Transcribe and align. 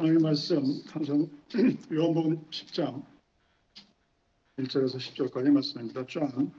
하나님의 0.00 0.22
말씀 0.22 0.64
항상 0.86 1.28
요한복음 1.92 2.42
10장 2.48 3.04
1절에서 4.56 4.96
10절까지 4.96 5.50
말씀입니다. 5.50 6.06
John 6.06 6.50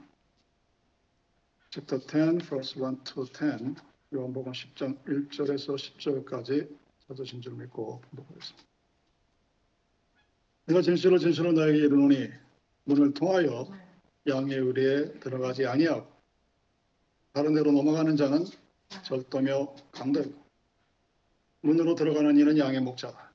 chapter 1.70 2.00
10 2.06 2.48
verse 2.48 2.80
1 2.80 3.02
to 3.02 3.24
10 3.26 3.74
요한복음 4.14 4.52
10장 4.52 5.04
1절에서 5.04 5.74
10절까지 5.74 6.72
찾으신 7.08 7.40
줄 7.40 7.54
믿고 7.54 8.00
공독하겠습니다. 8.10 8.68
내가 10.66 10.80
진실로 10.80 11.18
진실로 11.18 11.50
너에게 11.50 11.78
이르노니 11.78 12.28
문을 12.84 13.12
통하여 13.12 13.66
양의 14.28 14.56
의리에 14.56 15.18
들어가지 15.18 15.66
아니하고 15.66 16.06
다른 17.32 17.54
데로 17.54 17.72
넘어가는 17.72 18.16
자는 18.16 18.44
절도며 19.02 19.74
강도이고 19.90 20.40
문으로 21.62 21.96
들어가는 21.96 22.38
이는 22.38 22.56
양의 22.56 22.80
목자다. 22.80 23.31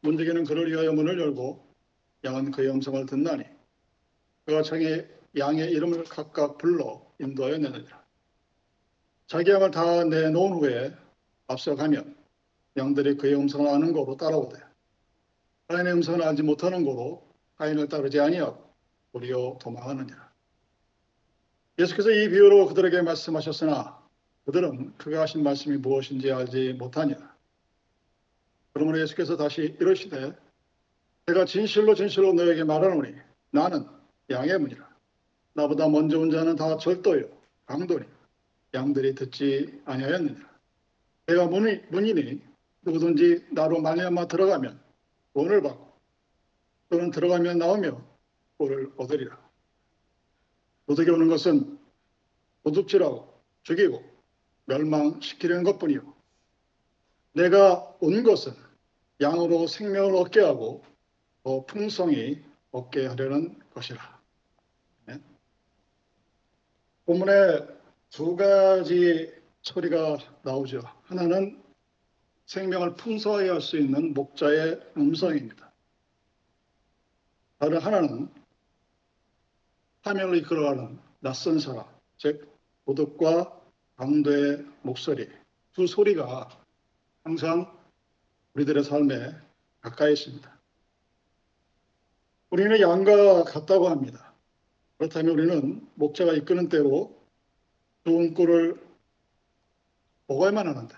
문지기는 0.00 0.44
그를 0.44 0.70
위하여 0.70 0.92
문을 0.92 1.18
열고 1.20 1.66
양은 2.24 2.50
그의 2.50 2.70
음성을 2.70 3.04
듣나니 3.06 3.44
그가 4.44 4.62
창에 4.62 5.06
양의 5.36 5.70
이름을 5.72 6.04
각각 6.04 6.58
불러 6.58 7.06
인도하여 7.20 7.58
내느니라. 7.58 8.02
자기 9.26 9.50
양을 9.50 9.70
다 9.70 10.04
내놓은 10.04 10.52
후에 10.54 10.94
앞서가면 11.48 12.16
양들이 12.76 13.16
그의 13.16 13.34
음성을 13.34 13.68
아는 13.68 13.92
거로 13.92 14.16
따라오되 14.16 14.58
하인의 15.68 15.92
음성을 15.94 16.22
알지 16.22 16.42
못하는 16.42 16.84
거로 16.84 17.28
하인을 17.56 17.88
따르지 17.88 18.20
아니하고 18.20 18.72
도리어 19.12 19.58
도망하느니라. 19.60 20.28
예수께서 21.78 22.10
이 22.10 22.28
비유로 22.28 22.68
그들에게 22.68 23.02
말씀하셨으나 23.02 24.02
그들은 24.46 24.96
그가 24.96 25.22
하신 25.22 25.42
말씀이 25.42 25.76
무엇인지 25.76 26.32
알지 26.32 26.74
못하니라. 26.74 27.27
그러므로 28.72 29.00
예수께서 29.00 29.36
다시 29.36 29.76
이러시되 29.80 30.36
내가 31.26 31.44
진실로 31.44 31.94
진실로 31.94 32.32
너에게 32.32 32.64
말하노니 32.64 33.14
나는 33.50 33.86
양의 34.30 34.58
문이라. 34.58 34.88
나보다 35.54 35.88
먼저 35.88 36.18
온 36.18 36.30
자는 36.30 36.56
다 36.56 36.76
절도요 36.76 37.28
강도니 37.66 38.04
양들이 38.74 39.14
듣지 39.14 39.80
아니하였느니라. 39.84 40.48
내가 41.26 41.46
문이, 41.46 41.80
문이니 41.90 42.40
누구든지 42.82 43.46
나로 43.50 43.80
말미암아 43.80 44.28
들어가면 44.28 44.80
구원을 45.32 45.62
받고 45.62 45.92
또는 46.88 47.10
들어가면 47.10 47.58
나오며 47.58 48.02
구원을 48.56 48.92
얻으리라. 48.96 49.38
도둑이 50.86 51.10
오는 51.10 51.28
것은 51.28 51.78
도둑질하고 52.64 53.28
죽이고 53.62 54.02
멸망시키려는 54.66 55.64
것뿐이요. 55.64 56.17
내가 57.38 57.96
온 58.00 58.24
것은 58.24 58.52
양으로 59.20 59.68
생명을 59.68 60.16
얻게 60.16 60.40
하고 60.40 60.84
더 61.44 61.64
풍성히 61.66 62.42
얻게 62.72 63.06
하려는 63.06 63.56
것이라. 63.72 64.20
네. 65.06 65.20
본문에 67.06 67.32
두 68.10 68.34
가지 68.34 69.32
처리가 69.62 70.18
나오죠. 70.42 70.80
하나는 71.04 71.62
생명을 72.46 72.96
풍성하게 72.96 73.50
할 73.50 73.60
수 73.60 73.78
있는 73.78 74.14
목자의 74.14 74.80
음성입니다. 74.96 75.72
다른 77.58 77.78
하나는 77.78 78.28
화면을 80.02 80.38
이끌어가는 80.38 80.98
낯선 81.20 81.60
사람, 81.60 81.84
즉 82.16 82.48
도덕과 82.84 83.60
강도의 83.94 84.64
목소리, 84.82 85.28
두 85.72 85.86
소리가 85.86 86.66
항상 87.28 87.70
우리들의 88.54 88.82
삶에 88.84 89.34
가까이 89.82 90.14
있습니다. 90.14 90.50
우리는 92.48 92.80
양과 92.80 93.44
같다고 93.44 93.90
합니다. 93.90 94.32
그렇다면 94.96 95.34
우리는 95.34 95.86
목자가 95.96 96.32
이끄는 96.32 96.70
대로 96.70 97.14
좋은 98.06 98.32
꼴을 98.32 98.80
먹어야만 100.26 100.68
하는데 100.68 100.94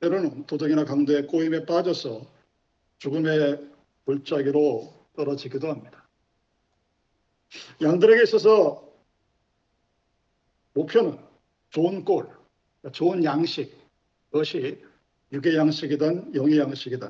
때로는 0.00 0.46
도덕이나 0.46 0.86
강도의 0.86 1.26
꼬임에 1.26 1.66
빠져서 1.66 2.26
죽음의 2.96 3.68
골짜기로 4.06 4.94
떨어지기도 5.14 5.68
합니다. 5.68 6.08
양들에게 7.82 8.22
있어서 8.22 8.90
목표는 10.72 11.18
좋은 11.68 12.06
꼴, 12.06 12.30
좋은 12.92 13.22
양식, 13.24 13.76
그것이 14.30 14.87
육의 15.32 15.56
양식이든 15.56 16.34
영의 16.34 16.58
양식이든 16.58 17.08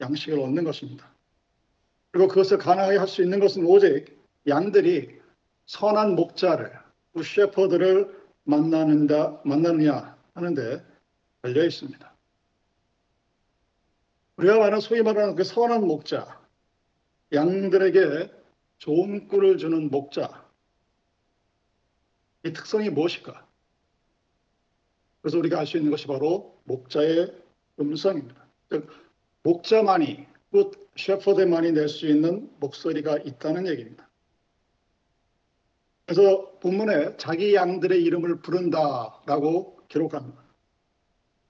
양식을 0.00 0.38
얻는 0.38 0.64
것입니다. 0.64 1.10
그리고 2.10 2.28
그것을 2.28 2.58
가능하게 2.58 2.98
할 2.98 3.08
수 3.08 3.22
있는 3.22 3.40
것은 3.40 3.64
오직 3.64 4.18
양들이 4.46 5.18
선한 5.66 6.14
목자를, 6.14 6.72
그 7.12 7.22
셰퍼들을 7.22 8.16
만나는다, 8.44 9.40
만나느냐 9.44 10.16
하는데 10.34 10.84
걸려 11.42 11.64
있습니다. 11.64 12.14
우리가 14.36 14.56
말하는 14.58 14.80
소위 14.80 15.02
말하는 15.02 15.34
그 15.34 15.44
선한 15.44 15.86
목자, 15.86 16.40
양들에게 17.32 18.32
좋은 18.78 19.28
꿀을 19.28 19.58
주는 19.58 19.90
목자, 19.90 20.46
이 22.44 22.52
특성이 22.52 22.88
무엇일까? 22.88 23.46
그래서 25.20 25.38
우리가 25.38 25.58
알 25.58 25.66
수 25.66 25.76
있는 25.76 25.90
것이 25.90 26.06
바로 26.06 26.57
목자의 26.68 27.34
음성입니다. 27.80 28.46
즉 28.70 28.88
목자만이 29.42 30.26
곧 30.50 30.88
셰퍼드만이 30.96 31.72
낼 31.72 31.88
수 31.88 32.06
있는 32.06 32.50
목소리가 32.60 33.18
있다는 33.18 33.66
얘기입니다. 33.66 34.08
그래서 36.06 36.50
본문에 36.60 37.16
자기 37.16 37.54
양들의 37.54 38.02
이름을 38.02 38.40
부른다라고 38.40 39.80
기록합니다. 39.88 40.42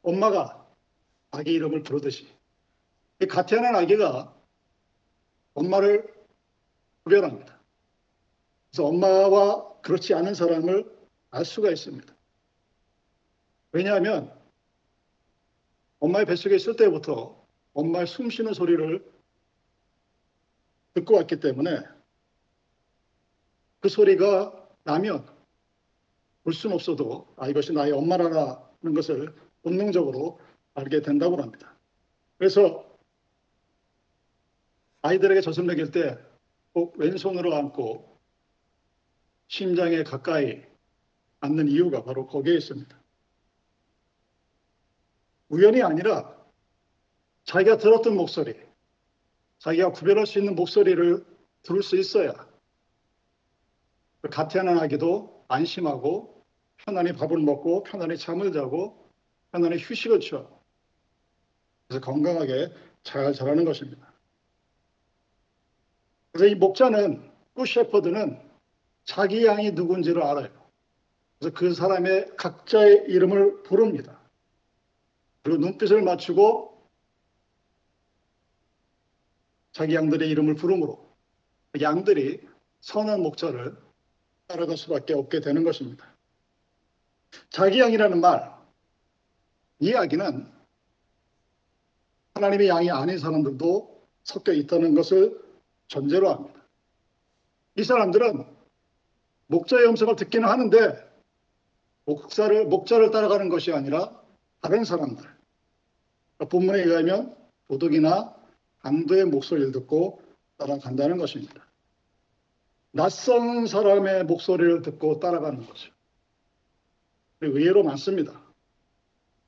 엄마가 0.03 0.67
아기 1.31 1.53
이름을 1.53 1.83
부르듯이 1.83 2.29
이 3.21 3.27
가태하는 3.27 3.75
아기가 3.75 4.35
엄마를 5.55 6.12
구별합니다. 7.05 7.59
그래서 8.71 8.87
엄마와 8.87 9.81
그렇지 9.81 10.15
않은 10.15 10.35
사람을 10.35 10.91
알 11.31 11.45
수가 11.45 11.71
있습니다. 11.71 12.15
왜냐하면 13.73 14.38
엄마의 16.00 16.26
뱃속에 16.26 16.56
있을 16.56 16.76
때부터 16.76 17.44
엄마의 17.75 18.06
숨 18.06 18.31
쉬는 18.31 18.54
소리를 18.54 19.04
듣고 20.94 21.14
왔기 21.16 21.41
때문에 21.41 21.82
그 23.81 23.88
소리가 23.88 24.69
나면 24.84 25.26
볼 26.44 26.53
수는 26.53 26.75
없어도 26.75 27.32
아 27.37 27.48
이것이 27.48 27.72
나의 27.72 27.92
엄마라는 27.92 28.94
것을 28.94 29.34
본능적으로 29.62 30.41
알게 30.75 31.03
된다고 31.03 31.41
합니다. 31.41 31.76
그래서 32.38 32.84
아이들에게 35.03 35.41
젖을 35.41 35.64
먹일 35.64 35.91
때 35.91 36.28
꼭 36.78 36.97
왼손으로 36.97 37.56
안고 37.56 38.20
심장에 39.48 40.04
가까이 40.04 40.62
앉는 41.41 41.66
이유가 41.66 42.04
바로 42.04 42.28
거기에 42.28 42.54
있습니다. 42.54 42.97
우연이 45.48 45.82
아니라 45.82 46.36
자기가 47.44 47.78
들었던 47.78 48.14
목소리, 48.14 48.54
자기가 49.59 49.92
구별할 49.92 50.26
수 50.26 50.38
있는 50.38 50.54
목소리를 50.54 51.25
들을 51.62 51.82
수 51.82 51.97
있어야 51.97 52.32
가태하는 54.31 54.78
아기도 54.78 55.44
안심하고 55.48 56.44
편안히 56.78 57.12
밥을 57.12 57.38
먹고 57.38 57.82
편안히 57.82 58.16
잠을 58.16 58.53
자고 58.53 59.10
편안히 59.53 59.78
휴식을 59.78 60.20
취하고 60.20 60.62
그래서 61.87 62.04
건강하게 62.04 62.72
잘 63.02 63.32
자라는 63.32 63.64
것입니다. 63.64 64.12
그래서 66.32 66.55
이 66.55 66.55
목자는 66.55 67.31
그 67.55 67.64
셰퍼드는 67.64 68.40
자기 69.05 69.46
양이 69.46 69.70
누군지를 69.70 70.23
알아요. 70.23 70.50
그래서 71.38 71.55
그 71.55 71.73
사람의 71.73 72.37
각자의 72.37 73.06
이름을 73.08 73.62
부릅니다. 73.62 74.18
그리고 75.43 75.58
눈빛을 75.58 76.02
맞추고 76.02 76.79
자기 79.73 79.94
양들의 79.94 80.29
이름을 80.29 80.55
부르므로 80.56 81.08
양들이 81.81 82.46
선한 82.81 83.23
목자를 83.23 83.76
따라갈 84.46 84.76
수밖에 84.76 85.14
없게 85.14 85.40
되는 85.40 85.62
것입니다. 85.62 86.06
자기 87.50 87.81
양이라는 87.81 88.20
말, 88.20 88.56
이 89.81 89.88
이야기는 89.88 90.50
하나님의 92.35 92.69
양이 92.69 92.90
아닌 92.90 93.19
사람들도 93.19 94.06
섞여 94.25 94.52
있다는 94.52 94.94
것을 94.94 95.40
전제로 95.88 96.31
합니다. 96.31 96.61
이 97.76 97.85
사람들은 97.85 98.44
목자의 99.46 99.87
음성을 99.87 100.17
듣기는 100.17 100.49
하는데 100.49 101.08
목사를 102.05 102.67
목자를 102.67 103.11
따라가는 103.11 103.49
것이 103.49 103.73
아니라 103.73 104.18
다른 104.60 104.84
사람들. 104.84 105.25
본문에 106.50 106.82
의하면 106.82 107.37
도덕이나 107.69 108.34
강도의 108.81 109.25
목소리를 109.26 109.72
듣고 109.72 110.22
따라간다는 110.56 111.19
것입니다. 111.19 111.66
낯선 112.93 113.66
사람의 113.66 114.25
목소리를 114.25 114.82
듣고 114.82 115.20
따라가는 115.20 115.66
거죠. 115.66 115.93
의외로 117.40 117.82
많습니다. 117.82 118.40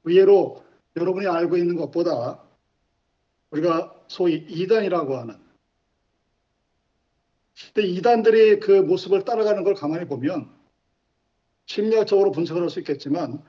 의외로 0.05 0.65
여러분이 0.97 1.27
알고 1.27 1.57
있는 1.57 1.77
것보다 1.77 2.43
우리가 3.51 4.05
소위 4.09 4.37
이단이라고 4.37 5.17
하는 5.17 5.39
근데 7.75 7.89
이단들이 7.89 8.61
그 8.61 8.73
모습을 8.73 9.25
따라가는 9.25 9.65
걸 9.65 9.75
가만히 9.75 10.07
보면 10.07 10.51
심리학적으로 11.67 12.31
분석을 12.33 12.63
할 12.63 12.71
수 12.71 12.79
있겠지만 12.81 13.43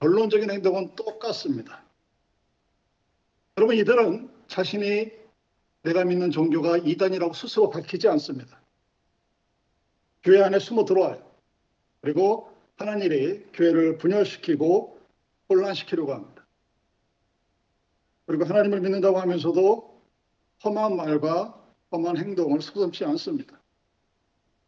결론적인 0.00 0.50
행동은 0.50 0.94
똑같습니다. 0.96 1.82
여러분 3.56 3.76
이들은 3.76 4.30
자신이 4.48 5.10
내가 5.82 6.04
믿는 6.04 6.30
종교가 6.30 6.78
이단이라고 6.78 7.34
스스로 7.34 7.70
밝히지 7.70 8.08
않습니다. 8.08 8.60
교회 10.22 10.42
안에 10.42 10.58
숨어 10.58 10.84
들어와요. 10.84 11.22
그리고 12.00 12.50
하는 12.76 13.02
일이 13.02 13.44
교회를 13.52 13.98
분열시키고 13.98 14.98
혼란시키려고 15.48 16.12
합니다. 16.12 16.46
그리고 18.26 18.44
하나님을 18.44 18.80
믿는다고 18.80 19.20
하면서도 19.20 20.02
험한 20.64 20.96
말과 20.96 21.62
험한 21.92 22.16
행동을 22.16 22.62
서슴지 22.62 23.04
않습니다. 23.04 23.60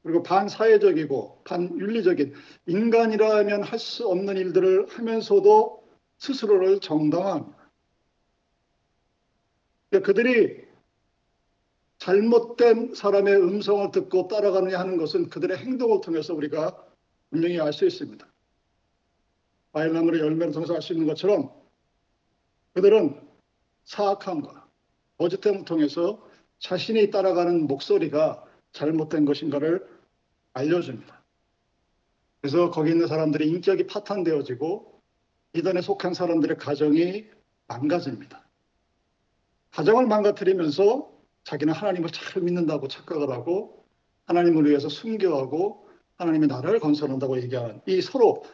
그리고 0.06 0.22
반사회적이고 0.22 1.42
반윤리적인 1.44 2.32
인간이라면 2.66 3.64
할 3.64 3.78
수 3.80 4.06
없는 4.06 4.36
일들을 4.36 4.86
하면서도 4.88 5.84
스스로를 6.18 6.78
정당화합니다. 6.78 7.70
그러니까 9.90 10.06
그들이 10.06 10.64
잘못된 11.98 12.94
사람의 12.94 13.34
음성을 13.36 13.90
듣고 13.90 14.28
따라가느냐 14.28 14.78
하는 14.78 14.96
것은 14.96 15.28
그들의 15.28 15.56
행동을 15.56 16.00
통해서 16.00 16.34
우리가 16.34 16.86
분명히 17.30 17.58
알 17.58 17.72
수 17.72 17.84
있습니다. 17.84 18.24
바일람으로 19.72 20.20
열매를 20.20 20.52
통해서 20.52 20.74
알 20.74 20.82
수 20.82 20.92
있는 20.92 21.08
것처럼 21.08 21.50
그들은 22.74 23.20
사악함과 23.84 24.68
거짓됨을 25.18 25.64
통해서 25.64 26.24
자신이 26.60 27.10
따라가는 27.10 27.66
목소리가 27.66 28.44
잘못된 28.72 29.24
것인가를 29.24 29.95
알려줍니다. 30.56 31.22
그래서 32.40 32.70
거기 32.70 32.90
있는 32.90 33.06
사람들의 33.06 33.46
인격이 33.48 33.86
파탄되어지고 33.86 35.02
이단에 35.54 35.80
속한 35.80 36.14
사람들의 36.14 36.56
가정이 36.58 37.26
망가집니다. 37.66 38.46
가정을 39.72 40.06
망가뜨리면서 40.06 41.12
자기는 41.44 41.72
하나님을 41.72 42.10
잘 42.10 42.42
믿는다고 42.42 42.88
착각을 42.88 43.30
하고 43.30 43.84
하나님을 44.24 44.66
위해서 44.66 44.88
순교하고 44.88 45.88
하나님의 46.16 46.48
나라를 46.48 46.80
건설한다고 46.80 47.40
얘기하는 47.42 47.80
이 47.86 48.00
서로 48.00 48.44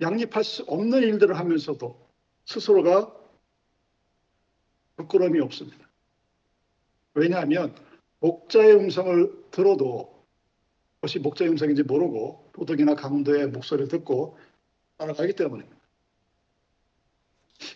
양립할 0.00 0.44
수 0.44 0.62
없는 0.64 1.02
일들을 1.02 1.36
하면서도 1.36 2.08
스스로가 2.46 3.12
부끄러움이 4.96 5.40
없습니다. 5.40 5.88
왜냐하면 7.14 7.74
목자의 8.20 8.74
음성을 8.76 9.50
들어도 9.50 10.17
그 10.17 10.17
것이 11.00 11.18
목자의 11.18 11.50
음성인지 11.50 11.84
모르고 11.84 12.50
도덕이나 12.52 12.94
강도의 12.94 13.48
목소리를 13.48 13.88
듣고 13.88 14.38
따라가기 14.96 15.34
때문입니다. 15.34 15.76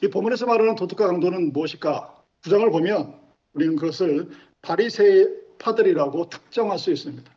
이 0.02 0.08
본문에서 0.08 0.46
말하는 0.46 0.74
도덕과 0.74 1.06
강도는 1.06 1.52
무엇일까? 1.52 2.22
구장을 2.42 2.68
보면 2.70 3.20
우리는 3.52 3.76
그것을 3.76 4.30
바리새파들이라고 4.62 6.28
특정할 6.28 6.78
수 6.78 6.90
있습니다. 6.90 7.30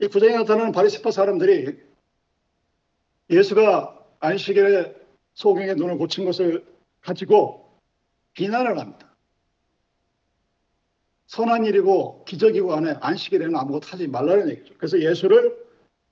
이 0.00 0.06
구장에 0.08 0.36
나타나는 0.36 0.72
바리새파 0.72 1.10
사람들이 1.10 1.78
예수가 3.30 4.06
안식일에 4.20 4.94
소경의 5.34 5.76
눈을 5.76 5.98
고친 5.98 6.24
것을 6.24 6.66
가지고 7.00 7.70
비난을 8.34 8.78
합니다. 8.78 9.03
선한 11.34 11.64
일이고 11.64 12.24
기적이고 12.26 12.72
안에 12.74 12.94
안식일에는 13.00 13.56
아무것도 13.56 13.88
하지 13.88 14.06
말라는 14.06 14.50
얘기죠. 14.50 14.74
그래서 14.78 15.00
예수를 15.00 15.58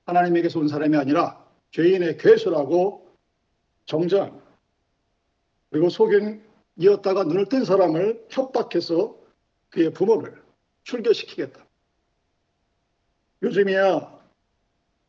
하나님에게서 0.04 0.58
온 0.58 0.66
사람이 0.66 0.96
아니라 0.96 1.46
죄인의 1.70 2.16
괴수라고 2.16 3.08
정죄합니다. 3.86 4.44
그리고 5.70 5.90
소경이었다가 5.90 7.22
눈을 7.22 7.46
뜬 7.46 7.64
사람을 7.64 8.26
협박해서 8.30 9.16
그의 9.70 9.92
부모를 9.92 10.42
출교시키겠다. 10.82 11.64
요즘이야 13.44 14.20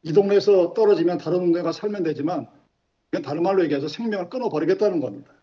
이 0.04 0.13
동네에서 0.13 0.75
떨어지면 0.75 1.18
다른 1.18 1.39
동네 1.39 1.63
가 1.63 1.71
살면 1.71 2.04
되지만 2.04 2.48
그냥 3.10 3.24
다른 3.24 3.42
말로 3.42 3.63
얘기해서 3.63 3.88
생명을 3.88 4.30
끊어버리겠다는 4.30 5.00
겁니다. 5.00 5.33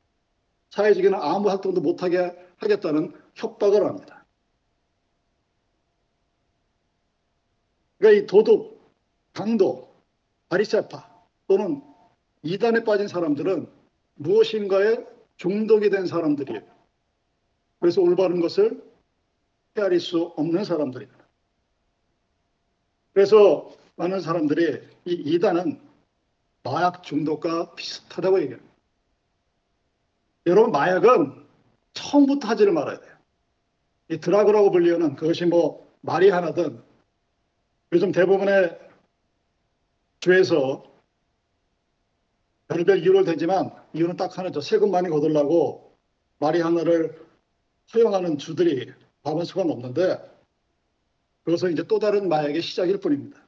사회적인 0.71 1.13
아무 1.15 1.51
활동도 1.51 1.81
못하게 1.81 2.31
하겠다는 2.59 3.13
협박을 3.35 3.85
합니다. 3.85 4.20
그러니까 8.01 8.23
이 8.23 8.27
도둑, 8.27 8.81
강도, 9.35 9.95
바리세파 10.49 11.09
또는 11.47 11.83
이단에 12.43 12.83
빠진 12.83 13.07
사람들은 13.07 13.69
무엇인가에 14.15 15.05
중독이 15.37 15.91
된 15.91 16.07
사람들이에요. 16.07 16.63
그래서 17.79 18.01
올바른 18.01 18.41
것을 18.41 18.83
헤아릴 19.77 20.01
수 20.01 20.33
없는 20.37 20.65
사람들입니다. 20.65 21.21
그래서 23.13 23.71
많은 23.97 24.21
사람들이 24.21 24.81
이 25.05 25.13
이단은 25.13 25.79
마약 26.63 27.03
중독과 27.03 27.75
비슷하다고 27.75 28.41
얘기합니다. 28.43 28.71
여러분 30.47 30.73
마약은 30.73 31.45
처음부터 31.93 32.49
하지를 32.49 32.73
말아야 32.73 32.99
돼요. 32.99 33.15
이 34.09 34.19
드라그라고 34.19 34.71
불리는 34.71 35.17
그것이 35.17 35.45
뭐 35.45 35.87
말이 36.01 36.31
하나든 36.31 36.83
요즘 37.93 38.13
대부분의 38.13 38.79
주에서 40.21 40.85
별별 42.69 42.99
이유를 42.99 43.25
대지만 43.25 43.71
이유는 43.93 44.17
딱 44.17 44.39
하나죠. 44.39 44.61
세금 44.61 44.91
많이 44.93 45.09
거둘라고 45.09 45.97
말이 46.39 46.61
하나를 46.61 47.27
허용하는 47.93 48.39
주들이 48.39 48.93
과반수가 49.23 49.65
넘는데 49.65 50.19
그것은 51.43 51.73
이제 51.73 51.83
또 51.89 51.99
다른 51.99 52.29
마약의 52.29 52.63
시작일 52.63 52.99
뿐입니다. 53.01 53.45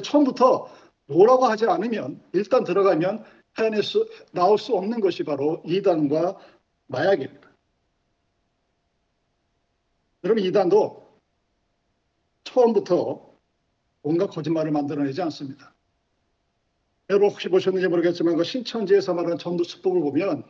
처음부터 0.00 0.72
뭐라고 1.06 1.46
하지 1.46 1.66
않으면 1.66 2.22
일단 2.32 2.62
들어가면 2.62 3.24
해낼 3.58 3.82
수, 3.82 4.08
나올 4.30 4.58
수 4.58 4.74
없는 4.76 5.00
것이 5.00 5.24
바로 5.24 5.60
이단과 5.66 6.38
마약입니다. 6.86 7.50
여러분 10.24 10.44
이단도 10.44 11.01
처음부터 12.52 13.32
온갖 14.02 14.28
거짓말을 14.28 14.70
만들어내지 14.72 15.22
않습니다. 15.22 15.74
여러분 17.10 17.30
혹시 17.30 17.48
보셨는지 17.48 17.88
모르겠지만 17.88 18.36
그 18.36 18.44
신천지에서 18.44 19.14
말하는 19.14 19.38
전도 19.38 19.64
수법을 19.64 20.00
보면 20.00 20.44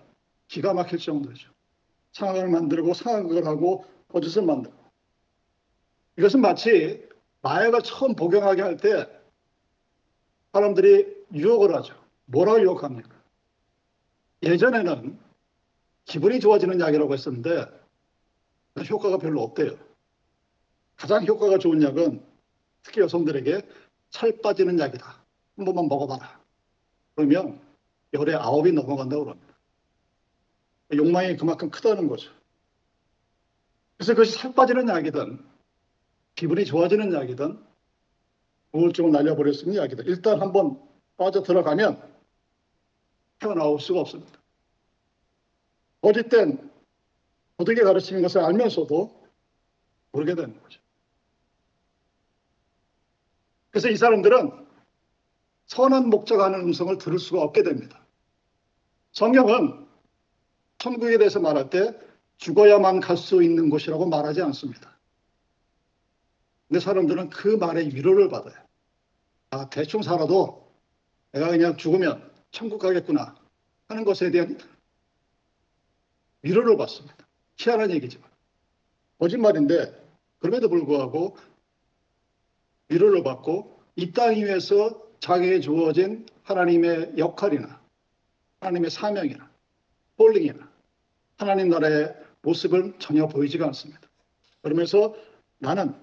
기가 0.49 0.75
막힐 0.75 0.99
정도죠. 0.99 1.51
상황을 2.13 2.49
만들고 2.49 2.95
상황을 2.95 3.47
하고 3.47 3.85
거짓을 4.09 4.43
만들고 4.43 4.77
이것은 6.19 6.41
마치 6.41 7.09
마약을 7.41 7.83
처음 7.83 8.15
복용하게 8.15 8.63
할 8.63 8.77
때 8.77 9.07
사람들이 10.53 11.07
유혹을 11.33 11.75
하죠. 11.77 11.95
뭐라고 12.27 12.61
유혹합니까? 12.61 13.11
예전에는 14.43 15.19
기분이 16.05 16.41
좋아지는 16.41 16.79
약이라고 16.81 17.15
했었는데 17.15 17.67
효과가 18.91 19.17
별로 19.19 19.43
없대요. 19.43 19.79
가장 20.97 21.27
효과가 21.27 21.59
좋은 21.59 21.83
약은 21.83 22.25
특히 22.83 23.01
여성들에게 23.01 23.63
살 24.11 24.41
빠지는 24.43 24.79
약이다. 24.79 25.25
한 25.57 25.65
번만 25.65 25.89
먹어봐라. 25.89 26.41
그러면 27.15 27.61
열에 28.13 28.35
아홉이 28.35 28.73
넘어간다고 28.73 29.25
그럽니다. 29.25 29.55
욕망이 30.95 31.37
그만큼 31.37 31.71
크다는 31.71 32.09
거죠. 32.09 32.31
그래서 33.97 34.15
그것이 34.15 34.33
살 34.33 34.55
빠지는 34.55 34.89
약이든 34.89 35.45
기분이 36.35 36.65
좋아지는 36.65 37.13
약이든 37.13 37.63
우울증을 38.73 39.13
날려버릴 39.13 39.55
수 39.55 39.65
있는 39.65 39.83
약이든 39.83 40.07
일단 40.07 40.41
한번 40.41 40.81
빠져 41.17 41.43
들어가면 41.43 42.13
헤어나올 43.43 43.81
수가 43.81 44.01
없습니다. 44.01 44.41
거짓된 46.01 46.71
도덕의 47.59 47.85
가르치는 47.85 48.23
것을 48.23 48.41
알면서도 48.41 49.23
모르게 50.11 50.35
되는 50.35 50.61
거죠. 50.61 50.82
그래서 53.73 53.89
이 53.89 53.97
사람들은 53.97 54.67
선한 55.67 56.11
목적 56.11 56.41
하는 56.41 56.61
음성을 56.61 56.97
들을 56.99 57.19
수가 57.19 57.43
없게 57.43 57.63
됩니다. 57.63 58.07
성경은 59.13 59.87
천국에 60.79 61.19
대해서 61.19 61.41
말할 61.41 61.71
때 61.71 61.99
죽어야만 62.37 63.01
갈 63.01 63.17
수 63.17 63.43
있는 63.43 63.71
곳이라고 63.71 64.07
말하지 64.07 64.43
않습니다. 64.43 64.99
근데 66.69 66.81
사람들은 66.81 67.31
그 67.31 67.49
말에 67.49 67.87
위로를 67.87 68.29
받아요. 68.29 68.55
아, 69.51 69.69
대충 69.71 70.03
살아도 70.03 70.71
내가 71.33 71.49
그냥 71.49 71.77
죽으면 71.77 72.31
천국 72.51 72.79
가겠구나 72.79 73.35
하는 73.89 74.05
것에 74.05 74.31
대한 74.31 74.59
위로를 76.43 76.77
받습니다. 76.77 77.17
희한한 77.57 77.91
얘기지만. 77.93 78.29
거짓말인데 79.19 80.03
그럼에도 80.41 80.69
불구하고 80.69 81.37
위로를 82.93 83.23
받고 83.23 83.81
이 83.97 84.13
땅 84.13 84.35
위에서 84.37 85.03
자기에게 85.21 85.61
주어진 85.61 86.27
하나님의 86.45 87.15
역할이나 87.19 87.81
하나님의 88.61 88.91
사명이나 88.91 89.51
폴링이나 90.17 90.71
하나님 91.39 91.69
나라의 91.69 92.15
모습을 92.43 92.95
전혀 92.99 93.27
보이지가 93.29 93.67
않습니다. 93.67 94.01
그러면서 94.63 95.15
나는 95.59 95.95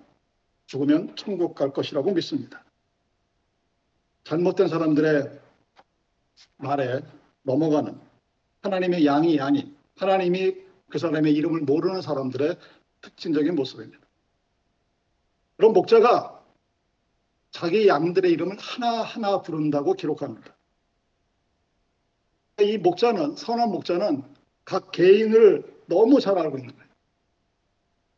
죽으면 0.68 1.16
천국 1.16 1.56
갈 1.56 1.74
것이라고 1.74 2.12
믿습니다. 2.14 2.64
잘못된 4.24 4.68
사람들의 4.68 5.40
말에 6.58 7.02
넘어가는 7.44 8.00
하나님의 8.62 9.06
양이 9.06 9.40
아닌 9.40 9.76
하나님이 9.98 10.56
그 10.90 10.98
사람의 10.98 11.34
이름을 11.34 11.62
모르는 11.62 12.02
사람들의 12.02 12.58
특징적인 13.02 13.56
모습입니다. 13.56 14.00
그런 15.58 15.74
목자가 15.74 16.39
자기 17.52 17.88
양들의 17.88 18.32
이름을 18.32 18.58
하나하나 18.60 19.42
부른다고 19.42 19.94
기록합니다. 19.94 20.56
이 22.62 22.78
목자는, 22.78 23.36
선한 23.36 23.72
목자는 23.72 24.24
각 24.66 24.92
개인을 24.92 25.84
너무 25.88 26.20
잘 26.20 26.38
알고 26.38 26.58
있는 26.58 26.76
거예요. 26.76 26.90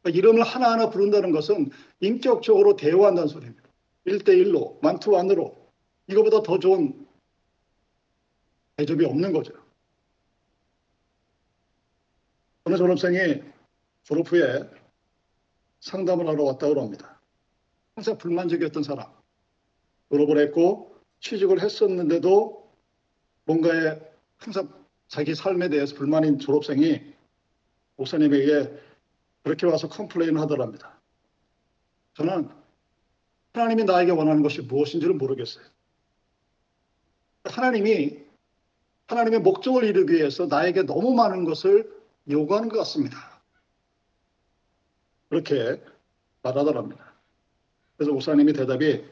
그러니까 0.02 0.18
이름을 0.18 0.44
하나하나 0.44 0.90
부른다는 0.90 1.32
것은 1.32 1.70
인격적으로 2.00 2.76
대화한다는 2.76 3.28
소리입니다. 3.28 3.70
1대1로, 4.08 4.82
만투만으로 4.82 5.72
이거보다 6.08 6.42
더 6.42 6.60
좋은 6.60 7.08
대접이 8.78 9.06
없는 9.06 9.32
거죠. 9.32 9.54
어느 12.64 12.78
졸업생이 12.78 13.44
졸업 14.04 14.32
후에 14.32 14.70
상담을 15.80 16.28
하러 16.28 16.44
왔다고 16.44 16.82
합니다. 16.82 17.20
항상 17.96 18.18
불만족이었던 18.18 18.84
사람. 18.84 19.21
졸업을 20.12 20.38
했고 20.40 20.96
취직을 21.22 21.62
했었는데도 21.62 22.70
뭔가에 23.46 24.00
항상 24.38 24.70
자기 25.08 25.34
삶에 25.34 25.70
대해서 25.70 25.96
불만인 25.96 26.40
졸업생이 26.40 27.02
목사님에게 27.96 28.72
그렇게 29.44 29.66
와서 29.66 29.88
컴플레인을 29.88 30.40
하더랍니다. 30.42 31.00
저는 32.14 32.50
하나님이 33.54 33.86
나에게 33.86 34.12
원하는 34.12 34.44
것이 34.44 34.62
무엇인지를 34.62 35.16
모르겠어요. 35.16 35.64
하나님이 37.46 38.20
하나님의 39.08 39.40
목적을 39.40 39.84
이루기 39.84 40.14
위해서 40.14 40.46
나에게 40.46 40.84
너무 40.84 41.14
많은 41.14 41.44
것을 41.44 41.92
요구하는 42.30 42.70
것 42.70 42.78
같습니다. 42.80 43.42
그렇게 45.30 45.82
말하더랍니다. 46.44 47.14
그래서 47.98 48.14
목사님이 48.14 48.54
대답이 48.54 49.04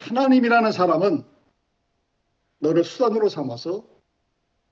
하나님이라는 0.00 0.72
사람은 0.72 1.24
너를 2.58 2.84
수단으로 2.84 3.28
삼아서 3.28 3.86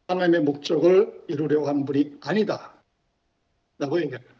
하나님의 0.08 0.40
목적을 0.40 1.24
이루려고 1.28 1.68
하는 1.68 1.84
분이 1.84 2.18
아니다. 2.22 2.74
라고 3.78 4.00
얘기합니다. 4.00 4.34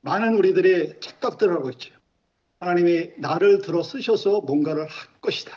많은 0.00 0.38
우리들이 0.38 1.00
착각들을 1.00 1.52
하고 1.54 1.70
있죠. 1.70 1.94
하나님이 2.60 3.12
나를 3.18 3.60
들어 3.60 3.82
쓰셔서 3.82 4.40
뭔가를 4.42 4.82
할 4.82 5.20
것이다. 5.20 5.52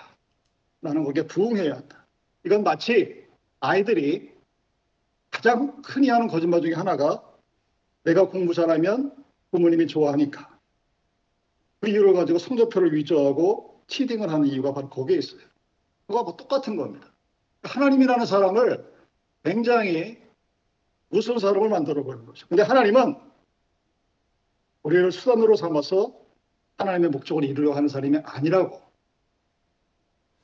나는 0.81 1.03
거기에 1.03 1.27
부응해야 1.27 1.75
한다. 1.75 2.05
이건 2.45 2.63
마치 2.63 3.25
아이들이 3.59 4.31
가장 5.29 5.81
흔히 5.85 6.09
하는 6.09 6.27
거짓말 6.27 6.61
중에 6.61 6.73
하나가 6.73 7.23
내가 8.03 8.27
공부 8.27 8.53
잘하면 8.53 9.15
부모님이 9.51 9.87
좋아하니까 9.87 10.57
그 11.79 11.89
이유를 11.89 12.13
가지고 12.13 12.39
성적표를 12.39 12.93
위조하고 12.95 13.68
치딩을 13.89 14.31
하는 14.31 14.47
이유가 14.47 14.73
바로 14.73 14.89
거기에 14.89 15.17
있어요. 15.17 15.41
그거하고 16.07 16.37
똑같은 16.37 16.77
겁니다. 16.77 17.11
하나님이라는 17.63 18.25
사람을 18.25 18.89
굉장히 19.43 20.21
무서운 21.09 21.39
사람을 21.39 21.69
만들어 21.69 22.03
버리는 22.03 22.25
거죠. 22.25 22.47
근데 22.47 22.63
하나님은 22.63 23.17
우리를 24.83 25.11
수단으로 25.11 25.55
삼아서 25.55 26.17
하나님의 26.77 27.09
목적을 27.09 27.43
이루려고 27.43 27.75
하는 27.75 27.89
사람이 27.89 28.19
아니라고 28.23 28.81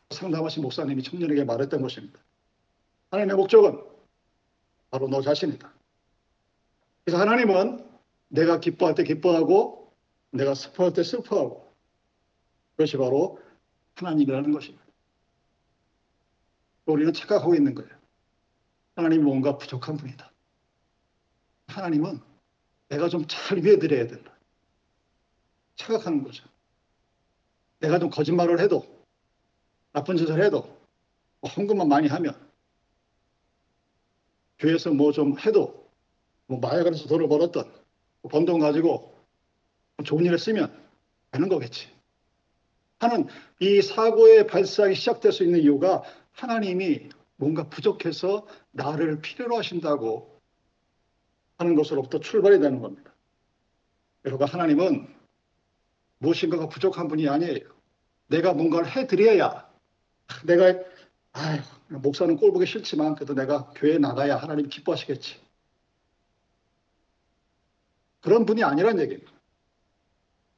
상담하신 0.10 0.62
목사님이 0.64 1.04
청년에게 1.04 1.46
말했던 1.46 1.82
것입니다. 1.82 2.20
하나님의 3.12 3.38
목적은 3.38 3.82
바로 4.92 5.08
너 5.08 5.22
자신이다. 5.22 5.72
그래서 7.04 7.20
하나님은 7.20 7.88
내가 8.28 8.60
기뻐할 8.60 8.96
때 8.96 9.04
기뻐하고 9.04 9.94
내가 10.32 10.54
슬퍼할 10.54 10.94
때 10.94 11.04
슬퍼하고 11.04 11.65
그것이 12.75 12.98
바로 12.98 13.39
하나님이라는 13.96 14.51
것입니다. 14.51 14.86
우리는 16.86 17.13
착각하고 17.13 17.55
있는 17.55 17.74
거예요. 17.74 17.89
하나님이 18.96 19.24
뭔가 19.24 19.58
부족한 19.58 19.98
분이다. 19.98 20.32
하나님은 21.67 22.22
내가 22.89 23.10
좀 23.10 23.25
잘 23.27 23.63
위해드려야 23.63 24.08
된다. 24.08 24.32
착각하는 25.75 26.24
거죠. 26.24 26.48
내가 27.79 28.00
좀 28.00 28.10
거짓말을 28.10 28.60
해도 28.60 28.86
나쁜 29.91 30.17
짓을 30.17 30.44
해도 30.44 30.62
뭐 31.41 31.50
헌금만 31.50 31.88
많이 31.88 32.08
하면 32.08 32.50
교회에서 34.60 34.91
뭐 34.91 35.12
좀 35.12 35.38
해도 35.39 35.89
뭐 36.48 36.60
마약을 36.60 36.94
돈을 37.08 37.27
벌었던 37.27 37.72
번돈 38.29 38.60
뭐 38.60 38.67
가지고 38.67 39.15
좋은 40.03 40.25
일에 40.25 40.38
쓰면 40.38 40.86
되는 41.32 41.50
거겠지. 41.50 41.95
하는 43.06 43.28
이 43.60 43.82
사고의 43.82 44.48
발상이 44.48 44.96
시작될 44.96 45.32
수 45.32 45.44
있는 45.44 45.60
이유가 45.62 46.04
하나님이 46.34 47.10
뭔가 47.38 47.70
부족해서 47.70 48.48
나를 48.72 49.22
필요로 49.22 49.58
하신다고 49.58 50.42
하는 51.58 51.76
것으로부터 51.76 52.20
출발이 52.20 52.60
되는 52.60 52.82
겁니다. 52.82 53.14
여러분, 54.26 54.48
하나님은 54.48 55.08
무엇인가가 56.18 56.68
부족한 56.68 57.08
분이 57.08 57.28
아니에요. 57.28 57.76
내가 58.28 58.54
뭔가를 58.54 58.90
해드려야 58.90 59.70
내가 60.46 60.80
아유, 61.34 61.60
목사는 61.90 62.36
꼴 62.38 62.52
보기 62.54 62.66
싫지만 62.66 63.16
그래도 63.16 63.34
내가 63.34 63.70
교회에 63.76 63.98
나가야 63.98 64.38
하나님 64.38 64.70
기뻐하시겠지. 64.70 65.40
그런 68.22 68.46
분이 68.46 68.64
아니란 68.64 69.00
얘기입니다. 69.00 69.32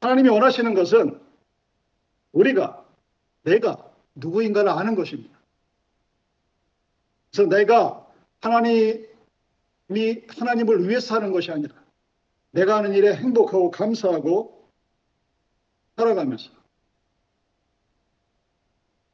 하나님이 0.00 0.28
원하시는 0.28 0.72
것은 0.74 1.20
우리가 2.32 2.84
내가 3.42 3.92
누구인가를 4.14 4.70
아는 4.70 4.94
것입니다. 4.94 5.38
그래서 7.30 7.48
내가 7.48 8.06
하나님이 8.40 9.06
하나님을 10.28 10.88
위해서 10.88 11.14
하는 11.14 11.32
것이 11.32 11.50
아니라 11.50 11.74
내가 12.50 12.76
하는 12.76 12.94
일에 12.94 13.14
행복하고 13.14 13.70
감사하고 13.70 14.68
살아가면서 15.96 16.50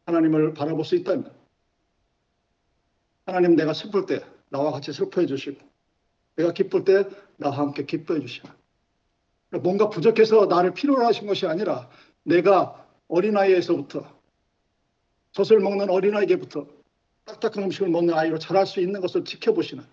하나님을 0.07 0.55
바라볼 0.55 0.85
수 0.85 0.95
있다면 0.97 1.35
하나님 3.27 3.57
내가 3.57 3.73
슬플 3.73 4.07
때 4.07 4.25
나와 4.51 4.71
같이 4.71 4.93
슬퍼해 4.93 5.27
주시고 5.27 5.59
내가 6.37 6.53
기쁠 6.53 6.85
때 6.85 7.09
나와 7.37 7.59
함께 7.59 7.85
기뻐해 7.85 8.21
주시고 8.21 8.49
뭔가 9.63 9.89
부족해서 9.89 10.47
나를 10.47 10.75
필요로 10.75 11.05
하신 11.07 11.27
것이 11.27 11.47
아니라 11.47 11.89
내가 12.23 12.84
어린아이에서부터 13.09 14.21
젖을 15.33 15.61
먹는 15.61 15.91
어린아이에게부터 15.91 16.67
딱딱한 17.25 17.65
음식을 17.65 17.89
먹는 17.89 18.15
아이로 18.15 18.39
자랄 18.39 18.67
수 18.67 18.81
있는 18.81 19.01
것을 19.01 19.25
지켜보시는 19.25 19.85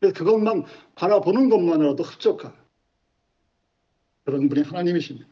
그것만 0.00 0.64
바라보는 0.94 1.48
것만으로도 1.48 2.02
흡족한 2.02 2.54
그런 4.24 4.48
분이 4.48 4.62
하나님이십니다. 4.62 5.26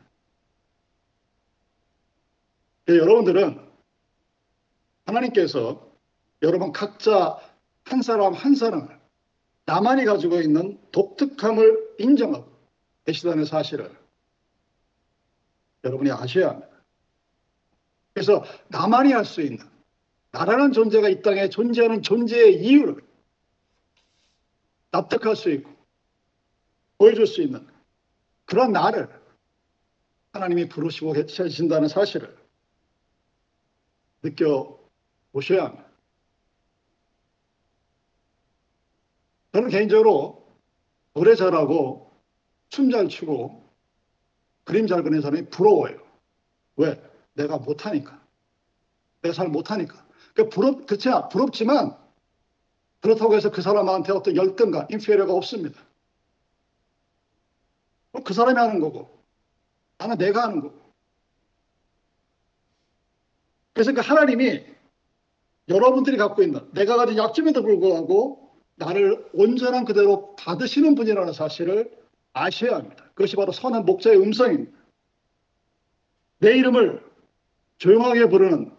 여러분들은 2.88 3.60
하나님께서 5.06 5.90
여러분 6.42 6.72
각자 6.72 7.38
한 7.84 8.02
사람 8.02 8.32
한 8.32 8.54
사람을 8.54 9.00
나만이 9.66 10.04
가지고 10.04 10.40
있는 10.40 10.78
독특함을 10.92 11.96
인정하고 11.98 12.50
계시다는 13.04 13.44
사실을 13.44 13.96
여러분이 15.84 16.10
아셔야 16.10 16.50
합니다. 16.50 16.73
그래서 18.14 18.44
나만이 18.68 19.12
할 19.12 19.24
수 19.24 19.42
있는 19.42 19.58
나라는 20.30 20.72
존재가 20.72 21.08
이 21.08 21.22
땅에 21.22 21.48
존재하는 21.48 22.02
존재의 22.02 22.64
이유를 22.64 23.04
납득할 24.90 25.36
수 25.36 25.50
있고 25.50 25.70
보여줄 26.98 27.26
수 27.26 27.42
있는 27.42 27.66
그런 28.44 28.72
나를 28.72 29.08
하나님이 30.32 30.68
부르시고 30.68 31.12
계신다는 31.12 31.88
사실을 31.88 32.36
느껴보셔야 34.22 35.64
합니다. 35.64 35.84
저는 39.52 39.68
개인적으로 39.68 40.48
노래 41.12 41.36
잘하고 41.36 42.12
춤 42.70 42.90
잘 42.90 43.08
추고 43.08 43.62
그림 44.64 44.88
잘 44.88 45.02
그리는 45.02 45.20
사람이 45.20 45.50
부러워요. 45.50 46.00
왜? 46.76 47.00
내가 47.34 47.58
못하니까. 47.58 48.20
내가 49.22 49.34
잘 49.34 49.48
못하니까. 49.48 50.04
그 50.34 50.48
부럽, 50.48 50.86
그치, 50.86 51.08
부럽지만 51.30 51.96
그렇다고 53.00 53.36
해서 53.36 53.50
그 53.50 53.62
사람한테 53.62 54.12
어떤 54.12 54.36
열등감, 54.36 54.86
인피리어가 54.90 55.32
없습니다. 55.32 55.80
그 58.24 58.32
사람이 58.32 58.58
하는 58.58 58.80
거고, 58.80 59.22
나는 59.98 60.16
내가 60.16 60.44
하는 60.44 60.60
거고. 60.60 60.80
그래서 63.72 63.92
그 63.92 64.00
하나님이 64.00 64.64
여러분들이 65.68 66.16
갖고 66.16 66.42
있는 66.42 66.60
내가 66.72 66.96
가진 66.96 67.16
약점에도 67.16 67.62
불구하고 67.62 68.54
나를 68.76 69.28
온전한 69.32 69.84
그대로 69.84 70.36
받으시는 70.36 70.94
분이라는 70.94 71.32
사실을 71.32 71.90
아셔야 72.32 72.76
합니다. 72.76 73.04
그것이 73.14 73.36
바로 73.36 73.52
선한 73.52 73.84
목자의 73.84 74.18
음성입니다. 74.18 74.76
내 76.38 76.56
이름을 76.56 77.02
조용하게 77.78 78.28
부르는 78.28 78.72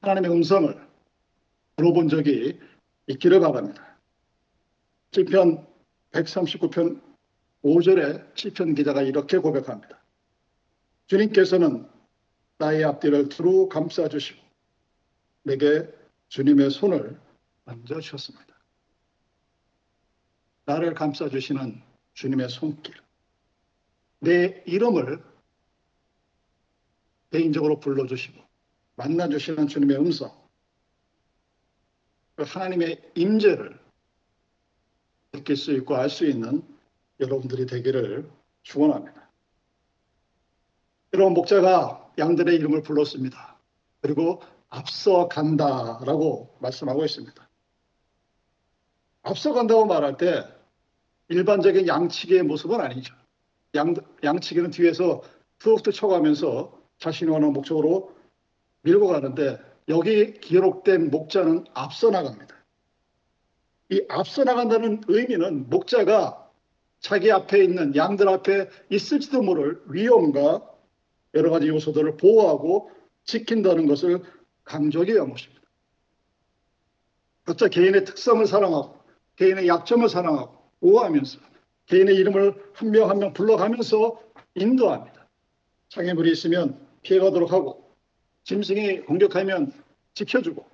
하나님의 0.00 0.30
음성을 0.30 0.88
들어본 1.76 2.08
적이 2.08 2.58
있기를 3.06 3.40
바랍니다. 3.40 3.98
7편 5.12 5.66
139편 6.12 7.00
5절에 7.64 8.34
7편 8.34 8.76
기자가 8.76 9.02
이렇게 9.02 9.38
고백합니다. 9.38 10.02
주님께서는 11.06 11.88
나의 12.58 12.84
앞뒤를 12.84 13.28
두루 13.28 13.68
감싸 13.68 14.08
주시고 14.08 14.40
내게 15.42 15.88
주님의 16.28 16.70
손을 16.70 17.18
만져 17.64 18.00
주셨습니다. 18.00 18.46
나를 20.64 20.94
감싸 20.94 21.28
주시는 21.28 21.82
주님의 22.14 22.48
손길. 22.48 22.94
내 24.20 24.62
이름을 24.66 25.22
개인적으로 27.32 27.80
불러주시고 27.80 28.40
만나주시는 28.96 29.66
주님의 29.66 29.96
음성. 29.96 30.30
그 32.36 32.44
하나님의 32.44 33.12
임재를 33.14 33.80
느낄 35.32 35.56
수 35.56 35.72
있고 35.72 35.96
알 35.96 36.10
수 36.10 36.26
있는 36.26 36.62
여러분들이 37.20 37.66
되기를 37.66 38.30
축원합니다. 38.62 39.30
여러분 41.14 41.34
목자가 41.34 42.12
양들의 42.18 42.54
이름을 42.56 42.82
불렀습니다. 42.82 43.58
그리고 44.00 44.42
앞서 44.68 45.28
간다라고 45.28 46.56
말씀하고 46.60 47.04
있습니다. 47.04 47.48
앞서 49.22 49.52
간다고 49.52 49.86
말할 49.86 50.16
때 50.16 50.46
일반적인 51.28 51.86
양치기의 51.86 52.42
모습은 52.42 52.80
아니죠. 52.80 53.14
양, 53.74 53.94
양치기는 54.22 54.70
뒤에서 54.70 55.22
툭툭 55.58 55.94
쳐가면서 55.94 56.81
자신이 57.02 57.30
원하는 57.30 57.52
목적으로 57.52 58.14
밀고 58.82 59.08
가는데 59.08 59.60
여기 59.88 60.34
기록된 60.34 61.10
목자는 61.10 61.64
앞서 61.74 62.10
나갑니다. 62.10 62.54
이 63.90 64.04
앞서 64.08 64.44
나간다는 64.44 65.02
의미는 65.08 65.68
목자가 65.68 66.48
자기 67.00 67.32
앞에 67.32 67.64
있는 67.64 67.96
양들 67.96 68.28
앞에 68.28 68.68
있을지도 68.88 69.42
모를 69.42 69.82
위험과 69.88 70.62
여러 71.34 71.50
가지 71.50 71.66
요소들을 71.68 72.16
보호하고 72.16 72.90
지킨다는 73.24 73.86
것을 73.86 74.22
강조하기 74.64 75.12
위한 75.12 75.30
것입니다. 75.30 75.60
각자 77.44 77.66
개인의 77.66 78.04
특성을 78.04 78.46
사랑하고 78.46 78.96
개인의 79.34 79.66
약점을 79.66 80.08
사랑하고 80.08 80.62
보호하면서 80.80 81.40
개인의 81.86 82.14
이름을 82.14 82.70
한 82.74 82.90
명 82.90 83.10
한명 83.10 83.32
불러가면서 83.32 84.22
인도합니다. 84.54 85.28
장애물이 85.88 86.30
있으면 86.30 86.91
피해가도록 87.02 87.52
하고 87.52 87.94
짐승이 88.44 89.02
공격하면 89.02 89.72
지켜주고 90.14 90.66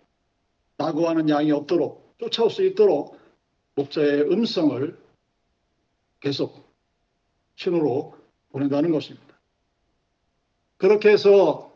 낙오하는 0.76 1.28
양이 1.28 1.50
없도록 1.52 2.14
쫓아올 2.18 2.50
수 2.50 2.64
있도록 2.64 3.18
목자의 3.74 4.22
음성을 4.30 4.98
계속 6.20 6.68
신호로 7.56 8.16
보낸다는 8.50 8.90
것입니다. 8.92 9.38
그렇게 10.76 11.10
해서 11.10 11.68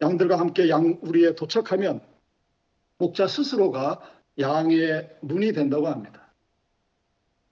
양들과 0.00 0.38
함께 0.38 0.68
양 0.68 0.98
우리에 1.02 1.34
도착하면 1.34 2.00
목자 2.98 3.26
스스로가 3.26 4.00
양의 4.38 5.18
문이 5.20 5.52
된다고 5.52 5.88
합니다. 5.88 6.32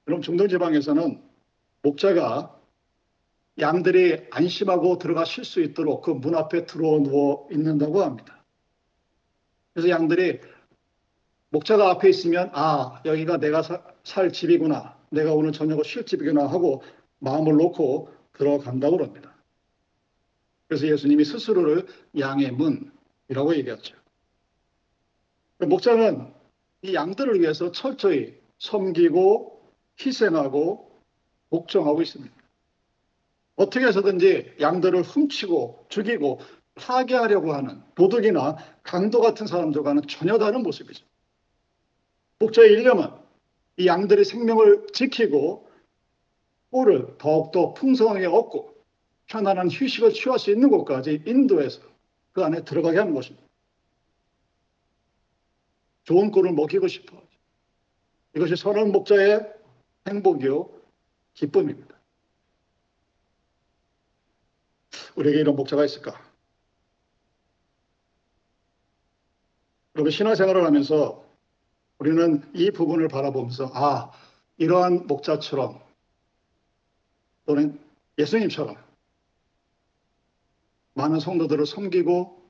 그럼 0.05 0.23
중동지방에서는 0.23 1.23
목자가 1.83 2.58
양들이 3.59 4.29
안심하고 4.31 4.99
들어가 4.99 5.25
쉴 5.25 5.45
수 5.45 5.61
있도록 5.61 6.03
그 6.03 6.13
문 6.13 6.35
앞에 6.35 6.67
들어와 6.67 7.01
누워 7.01 7.49
있는다고 7.51 8.03
합니다. 8.03 8.45
그래서 9.73 9.89
양들이 9.89 10.41
목자가 11.51 11.91
앞에 11.91 12.09
있으면 12.09 12.51
아 12.53 13.01
여기가 13.05 13.39
내가 13.39 13.63
사, 13.63 13.83
살 14.05 14.33
집이구나 14.33 14.97
내가 15.11 15.33
오늘 15.33 15.53
저녁을 15.53 15.85
쉴 15.85 16.05
집이구나 16.05 16.47
하고 16.47 16.83
마음을 17.19 17.57
놓고 17.57 18.11
들어간다고 18.35 19.03
합니다. 19.03 19.35
그래서 20.69 20.87
예수님이 20.87 21.25
스스로를 21.25 21.87
양의 22.19 22.53
문이라고 22.53 23.57
얘기했죠. 23.57 23.97
목자는 25.59 26.33
이 26.83 26.95
양들을 26.95 27.41
위해서 27.41 27.73
철저히 27.73 28.39
섬기고 28.59 29.73
희생하고 30.01 31.03
복종하고 31.51 32.03
있습니다. 32.03 32.38
어떻게 33.59 33.87
해서든지 33.87 34.55
양들을 34.61 35.03
훔치고 35.03 35.87
죽이고 35.89 36.41
파괴하려고 36.77 37.53
하는 37.53 37.83
도둑이나 37.97 38.57
강도 38.85 39.21
같은 39.21 39.49
사람들과는 39.49 40.07
전혀 40.07 40.39
다른 40.39 40.63
모습이죠. 40.63 41.05
목자의 42.39 42.73
일념은 42.73 43.11
이 43.77 43.89
양들의 43.89 44.25
생명을 44.25 44.87
지키고 44.93 45.69
꿀을 46.71 47.17
더욱더 47.19 47.75
풍성하게 47.75 48.27
얻고 48.27 48.75
편안한 49.27 49.71
휴식을 49.71 50.13
취할 50.13 50.39
수 50.39 50.53
있는 50.53 50.71
곳까지 50.71 51.25
인도해서 51.27 51.81
그 52.33 52.45
안에 52.45 52.65
들어가게 52.65 52.99
하는 52.99 53.13
것입니다. 53.13 53.45
좋은 56.05 56.31
꿀을 56.31 56.53
먹이고 56.53 56.87
싶어. 56.87 57.21
이것이 58.37 58.55
선한 58.55 58.93
목자의 58.93 59.53
행복이요, 60.07 60.71
기쁨입니다. 61.35 61.98
우리에게 65.19 65.41
이런 65.41 65.57
목자가 65.57 65.85
있을까? 65.85 66.15
여러분, 69.97 70.13
신화생활을 70.13 70.65
하면서 70.65 71.25
우리는 71.99 72.49
이 72.55 72.71
부분을 72.71 73.09
바라보면서, 73.09 73.73
아, 73.75 74.13
이러한 74.59 75.09
목자처럼 75.09 75.81
또는 77.47 77.81
예수님처럼 78.17 78.77
많은 80.95 81.19
성도들을 81.19 81.67
섬기고 81.67 82.41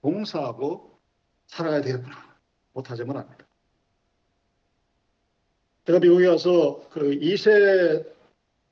봉사하고 0.00 0.98
살아가야 1.46 1.82
되겠구나. 1.82 2.36
못하지만 2.72 3.16
합니다. 3.16 3.46
제가 5.86 5.98
미국에 6.00 6.26
와서 6.26 6.84
그 6.90 7.10
2세 7.10 8.17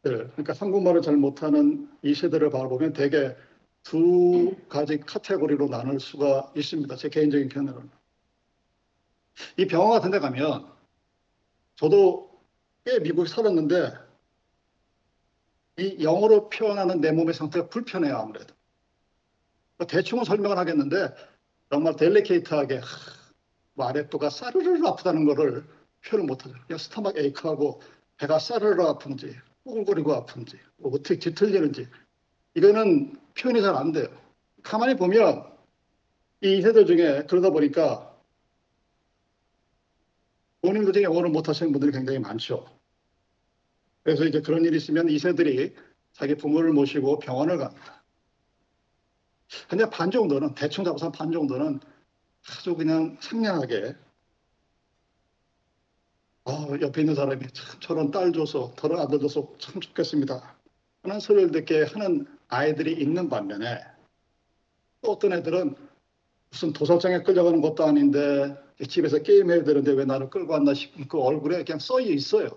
들, 0.07 0.31
그러니까 0.31 0.53
한국말을 0.53 1.03
잘 1.03 1.17
못하는 1.17 1.89
2세들을 2.05 2.53
바라보면 2.53 2.93
대개 2.93 3.35
두 3.83 4.55
가지 4.69 5.01
카테고리로 5.01 5.69
나눌 5.69 5.99
수가 5.99 6.53
있습니다. 6.55 6.95
제 6.95 7.09
개인적인 7.09 7.49
견해로는. 7.49 7.91
이 9.57 9.67
병원 9.67 9.91
같은 9.91 10.13
데 10.13 10.21
가면 10.21 10.67
저도 11.75 12.31
꽤 12.85 13.01
미국에 13.01 13.29
살았는데 13.29 13.95
이 15.79 16.03
영어로 16.03 16.51
표현하는 16.51 17.01
내 17.01 17.11
몸의 17.11 17.35
상태가 17.35 17.69
불편해요, 17.69 18.17
아무래도. 18.17 18.55
뭐 19.77 19.87
대충은 19.87 20.25
설명을 20.25 20.57
하겠는데 20.57 21.15
정말 21.71 21.97
델리케이트하게 21.97 22.81
뭐 23.75 23.87
아랫도가 23.87 24.31
싸르르 24.31 24.87
아프다는 24.87 25.25
거를 25.27 25.65
표현을 26.05 26.27
못하죠. 26.27 26.55
스타막 26.79 27.19
에이크하고 27.19 27.83
배가 28.19 28.39
싸르르 28.39 28.83
아픈지 28.85 29.37
뽀글거리고 29.67 30.15
아픈지 30.15 30.59
뭐 30.77 30.93
어떻게 30.95 31.19
뒤틀리는지 31.19 31.89
이거는 32.55 33.19
표현이 33.35 33.61
잘 33.61 33.75
안 33.75 33.93
돼요. 33.93 34.07
가만히 34.63 34.97
보면 34.97 35.45
이 36.41 36.63
세대 36.63 36.85
중에 36.85 37.25
그러다 37.29 37.51
보니까 37.51 38.17
본인들 40.63 40.93
중에 40.93 41.03
영어를 41.03 41.31
못하시는 41.31 41.73
분들이 41.73 41.93
굉장히 41.93 42.19
많죠. 42.21 42.65
그래서 44.03 44.25
이제 44.25 44.41
그런 44.41 44.65
일이 44.65 44.77
있으면 44.77 45.09
이 45.09 45.19
세들이 45.19 45.75
자기 46.13 46.37
부모를 46.37 46.73
모시고 46.73 47.19
병원을 47.19 47.59
갑니다. 47.59 48.05
근데 49.69 49.89
반 49.91 50.11
정도는 50.11 50.55
대충 50.55 50.85
잡아서 50.85 51.11
반 51.11 51.33
정도는 51.33 51.81
아주 52.49 52.77
그냥 52.77 53.17
상냥하게 53.21 53.97
어, 56.49 56.69
옆에 56.81 57.01
있는 57.01 57.17
사람이 57.17 57.45
참 57.53 57.81
저런 57.81 58.11
딸 58.13 58.33
줘서 58.33 58.73
저런 58.77 59.01
아들 59.01 59.19
줘서 59.19 59.53
참 59.59 59.81
좋겠습니다. 59.81 60.57
하는 61.03 61.19
소리를 61.19 61.51
듣게 61.51 61.83
하는 61.83 62.25
아이들이 62.47 62.93
있는 62.93 63.29
반면에 63.29 63.81
또 65.03 65.13
어떤 65.13 65.33
애들은 65.33 65.75
무슨 66.51 66.73
도서장에 66.73 67.23
끌려가는 67.23 67.61
것도 67.61 67.85
아닌데 67.85 68.57
집에서 68.89 69.19
게임해야 69.19 69.65
되는데 69.65 69.91
왜 69.93 70.05
나를 70.05 70.31
끌고 70.31 70.53
왔나 70.53 70.73
싶은 70.73 71.09
그 71.09 71.19
얼굴에 71.19 71.65
그냥 71.65 71.81
써져 71.81 72.13
있어요. 72.13 72.49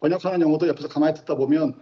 번역하는 0.00 0.42
영어도 0.42 0.68
옆에서 0.68 0.88
가만히 0.88 1.14
듣다 1.14 1.36
보면 1.36 1.80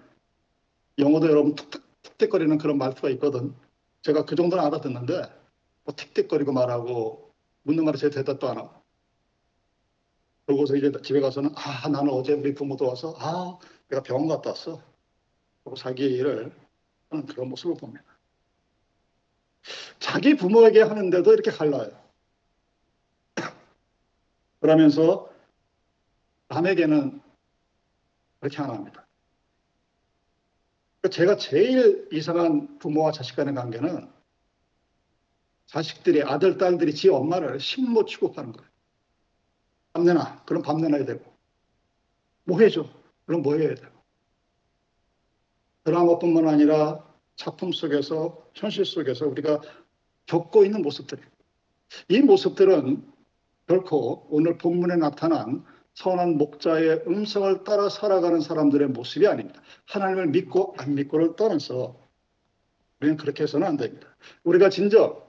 영어도 0.99 1.29
여러분 1.29 1.57
툭툭 1.57 1.83
틱틱거리는 2.03 2.59
그런 2.59 2.79
말투가 2.79 3.11
있거든. 3.11 3.55
제가 4.03 4.25
그 4.25 4.37
정도는 4.37 4.65
알아듣는데 4.65 5.23
뭐 5.83 5.95
틱틱거리고 5.97 6.53
말하고 6.53 7.33
묻는 7.65 7.85
말에 7.85 7.99
제 7.99 8.09
대답도 8.09 8.49
안 8.49 8.59
하고. 8.59 8.76
그러고서 10.47 10.77
이제 10.77 10.93
집에 11.03 11.21
가서는 11.21 11.51
아 11.57 11.89
나는 11.89 12.13
어제 12.13 12.33
우리 12.33 12.55
부모도 12.55 12.87
와서 12.87 13.15
아 13.19 13.59
내가 13.89 14.03
병원 14.03 14.29
갔다 14.29 14.51
왔어. 14.51 14.81
그리고 15.65 15.77
자기 15.77 16.05
일을 16.05 16.53
하는 17.11 17.27
그런 17.27 17.49
모습을 17.49 17.77
봅니다. 17.77 18.05
자기 19.99 20.37
부모에게 20.37 20.83
하는데도 20.83 21.33
이렇게 21.33 21.51
갈라요. 21.51 21.91
그러면서 24.61 25.29
남에게는 26.49 27.21
그렇게 28.39 28.63
안 28.63 28.71
합니다. 28.71 29.05
제가 31.11 31.37
제일 31.37 32.09
이상한 32.13 32.79
부모와 32.79 33.11
자식 33.13 33.37
간의 33.37 33.55
관계는 33.55 34.11
자식들이 35.67 36.23
아들, 36.23 36.59
딸들이 36.59 36.95
지 36.95 37.09
엄마를 37.09 37.59
신모 37.59 38.05
취급하는 38.05 38.53
거예요. 38.53 38.76
밥 39.97 40.03
내놔. 40.03 40.43
그럼 40.45 40.63
밥 40.63 40.79
내놔야 40.79 41.07
되고. 41.07 41.25
뭐 42.45 42.61
해줘. 42.61 42.87
그럼 43.25 43.41
뭐 43.41 43.57
해야 43.57 43.75
되고. 43.75 43.97
드라마뿐만 45.85 46.47
아니라 46.47 47.03
작품 47.37 47.73
속에서, 47.73 48.47
현실 48.55 48.85
속에서 48.85 49.27
우리가 49.27 49.63
겪고 50.27 50.67
있는 50.67 50.83
모습들. 50.83 51.19
이 52.11 52.21
모습들은 52.21 53.11
결코 53.67 54.27
오늘 54.29 54.59
본문에 54.59 54.97
나타난 54.97 55.65
선한 55.95 56.37
목자의 56.37 57.05
음성을 57.07 57.65
따라 57.65 57.89
살아가는 57.89 58.41
사람들의 58.41 58.89
모습이 58.89 59.27
아닙니다. 59.27 59.63
하나님을 59.87 60.27
믿고 60.27 60.75
안 60.77 60.95
믿고를 60.95 61.37
떠나서 61.37 61.99
우리는 63.01 63.17
그렇게 63.17 63.45
해서는 63.45 63.67
안 63.67 63.77
됩니다. 63.79 64.15
우리가 64.45 64.69
진정 64.69 65.23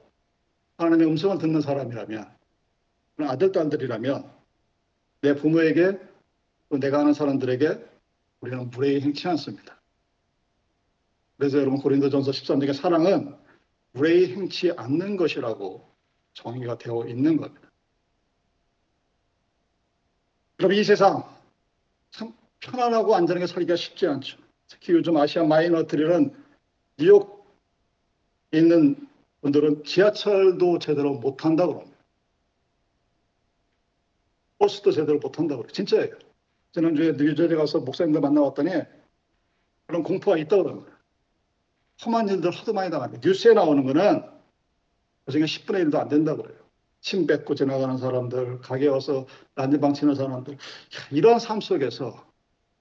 하나님의 0.78 1.08
음성을 1.08 1.38
듣는 1.38 1.62
사람이라면 1.62 2.36
아들, 3.20 3.52
딸들이라면 3.54 4.37
내 5.22 5.36
부모에게 5.36 6.00
또 6.70 6.80
내가 6.80 7.00
아는 7.00 7.14
사람들에게 7.14 7.86
우리는 8.42 8.70
무례히 8.70 9.02
행치 9.02 9.28
않습니다. 9.28 9.80
그래서 11.38 11.60
여러분 11.60 11.80
고린도전서 11.80 12.32
13장의 12.32 12.74
사랑은 12.74 13.36
무례히 13.92 14.34
행치 14.34 14.72
않는 14.72 15.18
것이라고 15.18 15.88
정의가 16.34 16.78
되어 16.78 17.06
있는 17.08 17.38
겁니다. 17.38 17.68
그럼 20.58 20.74
이 20.74 20.84
세상 20.84 21.24
참 22.12 22.34
편안하고 22.60 23.16
안전하게 23.16 23.48
살기가 23.48 23.76
쉽지 23.76 24.08
않죠. 24.08 24.38
특히 24.68 24.94
요즘 24.94 25.18
아시아 25.18 25.44
마이너트리는 25.44 26.34
뉴욕 26.98 27.48
있는 28.52 29.08
분들은 29.42 29.84
지하철도 29.84 30.80
제대로 30.80 31.14
못한다 31.14 31.68
그럽니다. 31.68 31.97
버스도 34.60 34.92
제대로 34.92 35.20
못한다 35.20 35.56
그래요. 35.56 35.72
진짜예요. 35.72 36.16
지난주에 36.74 37.14
뉴저지 37.14 37.56
가서 37.56 37.80
목사님들 37.80 38.22
만나봤더니 38.22 38.72
그런 39.86 40.04
공포가 40.04 40.38
있다고 40.38 40.64
그러는 40.64 40.86
험한 42.06 42.30
일들 42.30 42.52
하도 42.52 42.74
많이 42.74 42.92
당합니다. 42.92 43.28
뉴스에 43.28 43.54
나오는 43.54 43.84
거는 43.84 44.24
그중에 45.26 45.46
10분의 45.46 45.90
1도 45.90 45.96
안 45.96 46.10
된다 46.10 46.36
그래요. 46.36 46.58
침 47.02 47.28
뱉고 47.28 47.56
지나가는 47.56 47.98
사람들, 47.98 48.60
가게 48.60 48.88
와서 48.88 49.28
난리방 49.56 49.94
치는 49.94 50.16
사람들, 50.16 50.58
이런 51.12 51.40
삶 51.40 51.62
속에서 51.62 52.26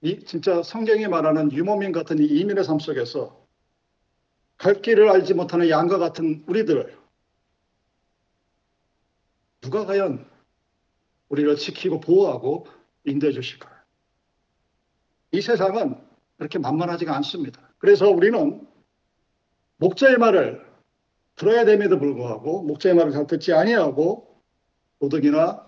이 0.01 0.23
진짜 0.25 0.61
성경이 0.63 1.07
말하는 1.07 1.51
유모민 1.51 1.91
같은 1.91 2.19
이 2.19 2.25
이민의 2.25 2.63
삶 2.63 2.79
속에서 2.79 3.45
갈 4.57 4.81
길을 4.81 5.09
알지 5.09 5.33
못하는 5.33 5.69
양과 5.69 5.97
같은 5.97 6.43
우리들을 6.47 6.97
누가 9.61 9.85
과연 9.85 10.27
우리를 11.29 11.55
지키고 11.55 11.99
보호하고 11.99 12.67
인도해 13.05 13.31
주실까요? 13.31 13.75
이 15.31 15.41
세상은 15.41 16.01
그렇게 16.37 16.59
만만하지가 16.59 17.15
않습니다. 17.17 17.61
그래서 17.77 18.09
우리는 18.09 18.65
목자의 19.77 20.17
말을 20.17 20.65
들어야 21.35 21.65
됨에도 21.65 21.99
불구하고 21.99 22.63
목자의 22.63 22.95
말을 22.95 23.11
잘 23.11 23.27
듣지 23.27 23.53
아니하고 23.53 24.41
도덕이나 24.99 25.67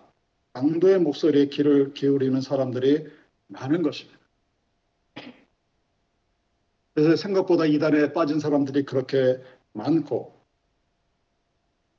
강도의 0.54 1.00
목소리에 1.00 1.48
귀를 1.48 1.93
기울이는 1.93 2.41
사람들이 2.41 3.08
많은 3.48 3.84
것입니다. 3.84 4.19
그래서 6.93 7.15
생각보다 7.15 7.65
이단에 7.65 8.13
빠진 8.13 8.39
사람들이 8.39 8.84
그렇게 8.84 9.41
많고 9.74 10.36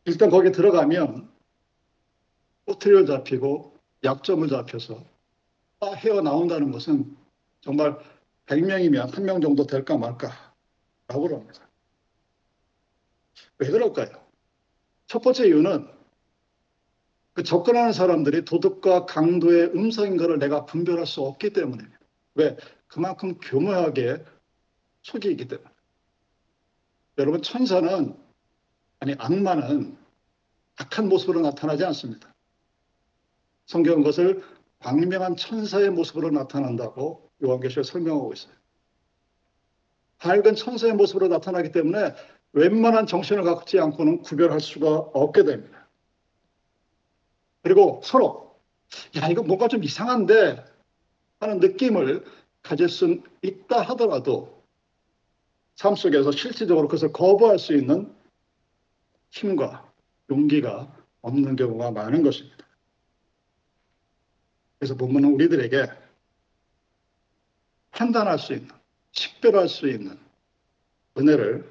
일단 0.04 0.30
거기 0.30 0.50
들어가면 0.50 1.29
꼬투리를 2.70 3.06
잡히고 3.06 3.76
약점을 4.04 4.46
잡혀서 4.48 5.04
헤어나온다는 5.96 6.70
것은 6.70 7.16
정말 7.60 7.98
100명이면 8.46 9.10
한 9.12 9.24
명 9.24 9.40
정도 9.40 9.66
될까 9.66 9.96
말까라고 9.96 11.28
합니다. 11.28 11.68
왜 13.58 13.68
그럴까요? 13.70 14.08
첫 15.06 15.20
번째 15.20 15.48
이유는 15.48 15.88
그 17.32 17.42
접근하는 17.42 17.92
사람들이 17.92 18.44
도덕과 18.44 19.06
강도의 19.06 19.72
음성인 19.74 20.16
것을 20.16 20.38
내가 20.38 20.64
분별할 20.66 21.06
수 21.06 21.22
없기 21.22 21.52
때문입니다. 21.52 21.98
왜? 22.34 22.56
그만큼 22.86 23.38
교묘하게 23.38 24.24
속이 25.02 25.30
있기 25.30 25.48
때문에. 25.48 25.68
여러분, 27.18 27.42
천사는, 27.42 28.16
아니, 29.00 29.14
악마는 29.18 29.96
악한 30.76 31.08
모습으로 31.08 31.40
나타나지 31.40 31.84
않습니다. 31.84 32.29
성경은 33.70 34.02
것을 34.02 34.42
광명한 34.80 35.36
천사의 35.36 35.90
모습으로 35.90 36.30
나타난다고 36.30 37.30
요한계시에 37.42 37.84
설명하고 37.84 38.32
있어요. 38.32 38.52
밝은 40.18 40.56
천사의 40.56 40.94
모습으로 40.94 41.28
나타나기 41.28 41.70
때문에 41.70 42.14
웬만한 42.52 43.06
정신을 43.06 43.44
갖지 43.44 43.78
않고는 43.78 44.22
구별할 44.22 44.60
수가 44.60 44.88
없게 45.14 45.44
됩니다. 45.44 45.88
그리고 47.62 48.00
서로 48.02 48.58
야 49.16 49.28
이거 49.28 49.44
뭔가 49.44 49.68
좀 49.68 49.84
이상한데 49.84 50.64
하는 51.38 51.60
느낌을 51.60 52.24
가질 52.62 52.88
수 52.88 53.22
있다 53.40 53.82
하더라도 53.82 54.64
삶 55.76 55.94
속에서 55.94 56.32
실질적으로 56.32 56.88
그것을 56.88 57.12
거부할 57.12 57.60
수 57.60 57.72
있는 57.74 58.12
힘과 59.30 59.88
용기가 60.28 60.92
없는 61.22 61.54
경우가 61.54 61.92
많은 61.92 62.24
것입니다. 62.24 62.69
그래서 64.80 64.94
본문은 64.96 65.34
우리들에게 65.34 65.92
판단할 67.90 68.38
수 68.38 68.54
있는, 68.54 68.70
식별할 69.12 69.68
수 69.68 69.86
있는 69.86 70.18
은혜를 71.18 71.70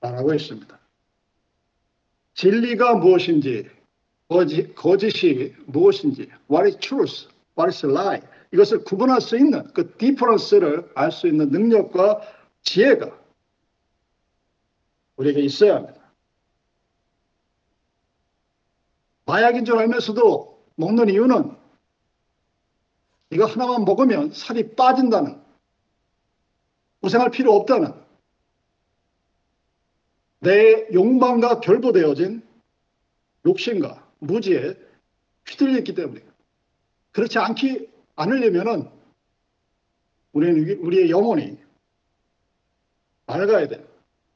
말하고 0.00 0.32
있습니다. 0.32 0.80
진리가 2.32 2.94
무엇인지, 2.94 3.70
거짓, 4.26 4.74
거짓 4.74 5.22
이 5.22 5.54
무엇인지, 5.66 6.30
what 6.50 6.66
is 6.66 6.78
truth, 6.78 7.28
what 7.58 7.68
is 7.68 7.84
lie, 7.84 8.22
이것을 8.50 8.84
구분할 8.84 9.20
수 9.20 9.36
있는 9.36 9.70
그 9.74 9.94
디퍼런스를 9.98 10.92
알 10.94 11.12
수 11.12 11.28
있는 11.28 11.50
능력과 11.50 12.22
지혜가 12.62 13.20
우리에게 15.16 15.40
있어야 15.42 15.76
합니다. 15.76 16.00
마약인 19.26 19.66
줄 19.66 19.78
알면서도 19.78 20.53
먹는 20.76 21.08
이유는 21.08 21.56
이거 23.30 23.46
하나만 23.46 23.84
먹으면 23.84 24.32
살이 24.32 24.74
빠진다는 24.74 25.40
고생할 27.00 27.30
필요 27.30 27.54
없다는 27.54 27.92
내 30.40 30.86
욕망과 30.92 31.60
결부되어진 31.60 32.46
욕심과 33.46 34.10
무지에 34.18 34.74
휘둘렸기 35.46 35.94
때문에 35.94 36.22
그렇지 37.12 37.38
않기 37.38 37.88
않으려면은 38.16 38.88
우리는 40.32 40.78
우리의 40.80 41.10
영혼이 41.10 41.58
맑아야 43.26 43.68
돼요. 43.68 43.84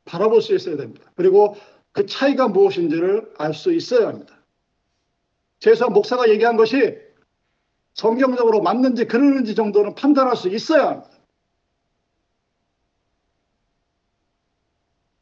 바라볼 0.04 0.40
수 0.40 0.54
있어야 0.54 0.76
됩니다. 0.76 1.10
그리고 1.16 1.56
그 1.92 2.06
차이가 2.06 2.48
무엇인지를 2.48 3.34
알 3.38 3.52
수 3.52 3.72
있어야 3.72 4.08
합니다. 4.08 4.37
최소한 5.58 5.92
목사가 5.92 6.28
얘기한 6.28 6.56
것이 6.56 6.98
성경적으로 7.94 8.62
맞는지 8.62 9.06
그러는지 9.06 9.54
정도는 9.54 9.94
판단할 9.94 10.36
수 10.36 10.48
있어야 10.48 10.88
합니다. 10.88 11.10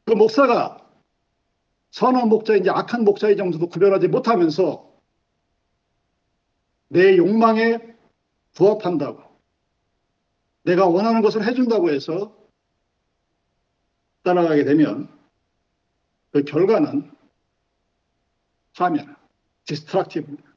그 0.05 0.13
목사가 0.13 0.87
선한 1.91 2.29
목자인지 2.29 2.69
악한 2.69 3.03
목자의 3.03 3.35
정도도 3.35 3.67
구별하지 3.67 4.07
못하면서 4.07 4.87
내 6.89 7.17
욕망에 7.17 7.79
부합한다고 8.53 9.21
내가 10.63 10.87
원하는 10.87 11.21
것을 11.21 11.45
해준다고 11.45 11.89
해서 11.89 12.37
따라가게 14.23 14.63
되면 14.65 15.09
그 16.31 16.43
결과는 16.43 17.11
파멸, 18.75 19.16
디스트락티브입니다. 19.67 20.49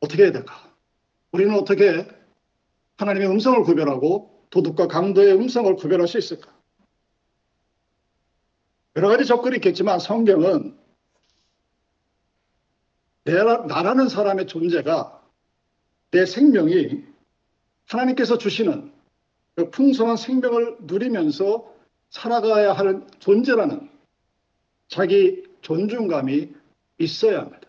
어떻게 0.00 0.22
해야 0.24 0.32
될까? 0.32 0.72
우리는 1.32 1.54
어떻게 1.54 2.06
하나님의 2.96 3.28
음성을 3.28 3.62
구별하고 3.62 4.46
도덕과 4.50 4.86
강도의 4.86 5.34
음성을 5.34 5.74
구별할 5.76 6.08
수 6.08 6.16
있을까? 6.18 6.54
여러 8.94 9.08
가지 9.08 9.26
접근이 9.26 9.56
있겠지만 9.56 9.98
성경은 9.98 10.78
내라, 13.24 13.66
나라는 13.66 14.08
사람의 14.08 14.46
존재가 14.46 15.22
내 16.12 16.24
생명이 16.24 17.04
하나님께서 17.88 18.38
주시는 18.38 18.92
그 19.56 19.70
풍성한 19.70 20.16
생명을 20.16 20.78
누리면서 20.82 21.74
살아가야 22.10 22.72
하는 22.72 23.06
존재라는 23.18 23.95
자기 24.88 25.44
존중감이 25.62 26.54
있어야 26.98 27.40
합니다. 27.40 27.68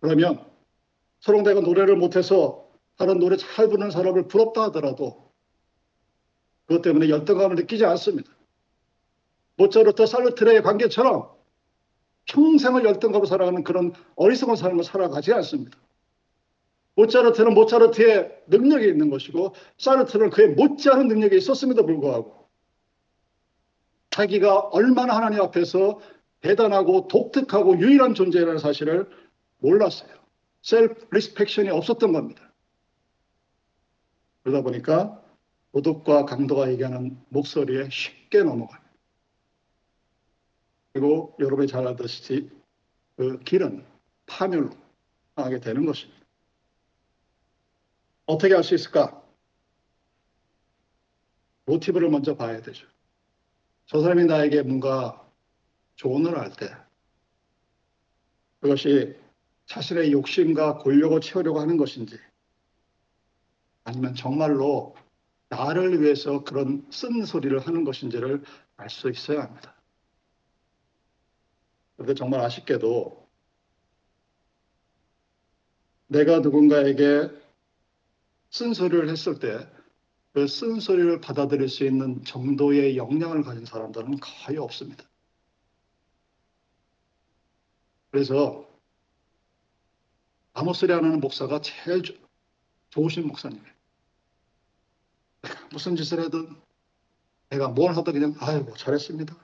그러면 0.00 0.44
서로 1.20 1.42
내가 1.42 1.60
노래를 1.60 1.96
못해서 1.96 2.68
다른 2.96 3.18
노래 3.18 3.36
잘 3.36 3.68
부르는 3.68 3.90
사람을 3.90 4.28
부럽다 4.28 4.64
하더라도 4.64 5.32
그것 6.66 6.82
때문에 6.82 7.08
열등감을 7.08 7.56
느끼지 7.56 7.84
않습니다. 7.84 8.30
모차르트 9.56 10.06
살르트레의 10.06 10.62
관계처럼 10.62 11.30
평생을 12.26 12.84
열등감으로 12.84 13.26
살아가는 13.26 13.62
그런 13.64 13.92
어리석은 14.16 14.56
삶을 14.56 14.84
살아가지 14.84 15.32
않습니다. 15.32 15.78
모차르트는 16.94 17.54
모차르트의 17.54 18.42
능력이 18.48 18.86
있는 18.86 19.10
것이고 19.10 19.54
사르트는 19.78 20.30
그의 20.30 20.50
못지않은 20.50 21.08
능력이 21.08 21.36
있었음에도 21.36 21.86
불구하고 21.86 22.41
자기가 24.12 24.58
얼마나 24.68 25.16
하나님 25.16 25.40
앞에서 25.40 26.00
대단하고 26.40 27.08
독특하고 27.08 27.78
유일한 27.80 28.14
존재라는 28.14 28.58
사실을 28.58 29.10
몰랐어요. 29.58 30.10
self 30.60 31.06
respection이 31.10 31.70
없었던 31.70 32.12
겁니다. 32.12 32.52
그러다 34.42 34.62
보니까 34.62 35.22
도덕과 35.72 36.26
강도가 36.26 36.70
얘기하는 36.70 37.18
목소리에 37.30 37.88
쉽게 37.90 38.42
넘어갑니다. 38.42 38.92
그리고 40.92 41.34
여러분이 41.40 41.68
잘 41.68 41.86
알다시피 41.86 42.50
그 43.16 43.38
길은 43.40 43.86
파멸로 44.26 44.70
하게 45.36 45.60
되는 45.60 45.86
것입니다. 45.86 46.20
어떻게 48.26 48.54
할 48.54 48.62
수 48.62 48.74
있을까? 48.74 49.22
모티브를 51.64 52.10
먼저 52.10 52.36
봐야 52.36 52.60
되죠. 52.60 52.86
저 53.92 54.00
사람이 54.00 54.24
나에게 54.24 54.62
뭔가 54.62 55.22
조언을 55.96 56.38
할 56.38 56.50
때 56.56 56.74
그것이 58.60 59.14
자신의 59.66 60.12
욕심과 60.12 60.78
권력을 60.78 61.20
채우려고 61.20 61.60
하는 61.60 61.76
것인지 61.76 62.18
아니면 63.84 64.14
정말로 64.14 64.96
나를 65.50 66.00
위해서 66.00 66.42
그런 66.42 66.86
쓴 66.90 67.26
소리를 67.26 67.58
하는 67.58 67.84
것인지를 67.84 68.42
알 68.78 68.88
수 68.88 69.10
있어야 69.10 69.42
합니다. 69.42 69.76
그런데 71.96 72.14
정말 72.14 72.40
아쉽게도 72.40 73.28
내가 76.06 76.38
누군가에게 76.38 77.28
쓴소리를 78.48 79.10
했을 79.10 79.38
때그 79.38 79.81
쓴소리를 80.34 81.20
받아들일 81.20 81.68
수 81.68 81.84
있는 81.84 82.24
정도의 82.24 82.96
역량을 82.96 83.42
가진 83.42 83.66
사람들은 83.66 84.18
거의 84.18 84.58
없습니다. 84.58 85.04
그래서 88.10 88.68
하는 90.54 91.20
목사가 91.20 91.60
제일 91.60 92.02
조, 92.02 92.14
좋으신 92.90 93.26
목사님이에요. 93.26 93.72
무슨 95.70 95.96
짓을 95.96 96.20
하든 96.24 96.54
내가 97.50 97.68
뭘 97.68 97.94
하든 97.96 98.12
그냥 98.12 98.34
아이고 98.38 98.74
잘했습니다. 98.76 99.34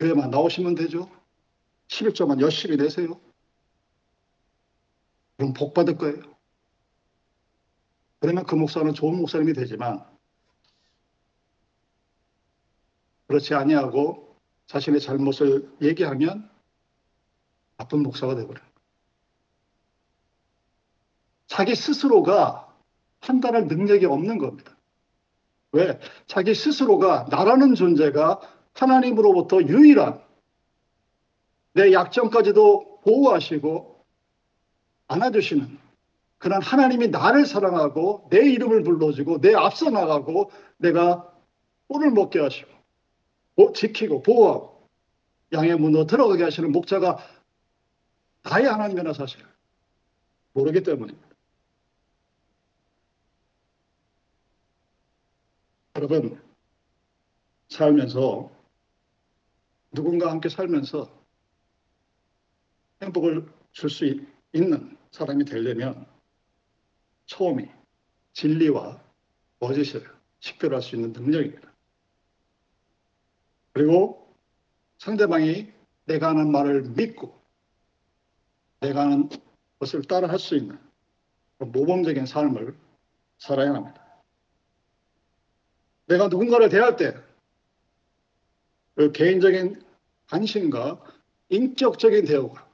교회만 0.00 0.30
나오시면 0.30 0.74
되죠. 0.74 1.10
11조만 1.88 2.40
열심히 2.40 2.76
내세요. 2.76 3.20
그럼 5.36 5.52
복 5.52 5.74
받을 5.74 5.96
거예요. 5.96 6.31
그러면 8.22 8.44
그 8.44 8.54
목사는 8.54 8.94
좋은 8.94 9.16
목사님이 9.16 9.52
되지만 9.52 10.06
그렇지 13.26 13.52
아니하고 13.52 14.36
자신의 14.66 15.00
잘못을 15.00 15.68
얘기하면 15.82 16.48
나쁜 17.76 18.04
목사가 18.04 18.36
되버려요. 18.36 18.64
자기 21.48 21.74
스스로가 21.74 22.72
판단할 23.22 23.66
능력이 23.66 24.06
없는 24.06 24.38
겁니다. 24.38 24.76
왜? 25.72 25.98
자기 26.28 26.54
스스로가 26.54 27.26
나라는 27.28 27.74
존재가 27.74 28.40
하나님으로부터 28.74 29.62
유일한 29.62 30.22
내 31.72 31.92
약점까지도 31.92 33.00
보호하시고 33.00 34.06
안아주시는 35.08 35.82
그런 36.42 36.60
하나님이 36.60 37.06
나를 37.06 37.46
사랑하고 37.46 38.26
내 38.28 38.38
이름을 38.50 38.82
불러주고 38.82 39.40
내 39.40 39.54
앞서 39.54 39.90
나가고 39.90 40.50
내가 40.76 41.32
꿀을 41.86 42.10
먹게 42.10 42.40
하시고 42.40 43.72
지키고 43.76 44.22
보호하고 44.24 44.90
양의 45.52 45.76
문으로 45.76 46.06
들어가게 46.08 46.42
하시는 46.42 46.72
목자가 46.72 47.18
나의 48.42 48.66
하나님이나 48.66 49.12
사실을 49.12 49.46
모르기 50.52 50.82
때문입니다. 50.82 51.28
여러분 55.94 56.42
살면서 57.68 58.50
누군가 59.92 60.32
함께 60.32 60.48
살면서 60.48 61.08
행복을 63.00 63.48
줄 63.70 63.90
수 63.90 64.04
있는 64.52 64.98
사람이 65.12 65.44
되려면 65.44 66.11
처음이 67.32 67.66
진리와 68.34 69.02
거짓을 69.58 70.04
식별할 70.40 70.82
수 70.82 70.96
있는 70.96 71.12
능력입니다. 71.12 71.72
그리고 73.72 74.34
상대방이 74.98 75.72
내가 76.04 76.28
하는 76.28 76.52
말을 76.52 76.82
믿고 76.82 77.34
내가 78.80 79.02
하는 79.02 79.30
것을 79.78 80.02
따라 80.02 80.28
할 80.28 80.38
수 80.38 80.56
있는 80.56 80.78
모범적인 81.58 82.26
삶을 82.26 82.76
살아야 83.38 83.72
합니다. 83.72 84.04
내가 86.06 86.28
누군가를 86.28 86.68
대할 86.68 86.96
때 86.96 87.14
그 88.94 89.10
개인적인 89.10 89.82
관심과 90.28 91.02
인격적인 91.48 92.26
대우가 92.26 92.68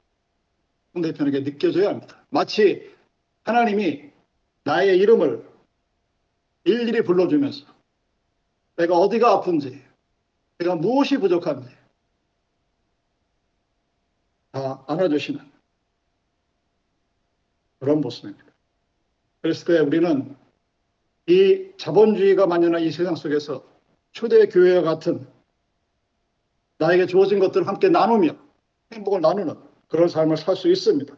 상대편에게 0.93 1.45
느껴져야 1.45 1.91
합니다. 1.91 2.25
마치 2.31 2.93
하나님이 3.45 4.11
나의 4.69 4.99
이름을 4.99 5.49
일일이 6.65 7.01
불러주면서 7.03 7.65
내가 8.77 8.99
어디가 8.99 9.33
아픈지, 9.33 9.83
내가 10.59 10.75
무엇이 10.75 11.17
부족한지 11.17 11.75
다 14.53 14.85
안아주시는 14.87 15.41
그런 17.79 18.03
모습입니다. 18.03 18.45
그랬을 19.41 19.65
때 19.65 19.81
우리는 19.81 20.37
이 21.29 21.73
자본주의가 21.79 22.47
만연한 22.47 22.83
이 22.83 22.91
세상 22.91 23.17
속에서 23.17 23.65
초대 24.13 24.49
교회와 24.49 24.83
같은 24.83 25.27
나에게 26.77 27.07
주어진 27.07 27.39
것들을 27.39 27.67
함께 27.67 27.89
나누며 27.89 28.37
행복을 28.93 29.23
나누는 29.23 29.55
그런 29.89 30.09
삶을 30.09 30.37
살 30.37 30.57
수 30.57 30.69
있습니다. 30.69 31.17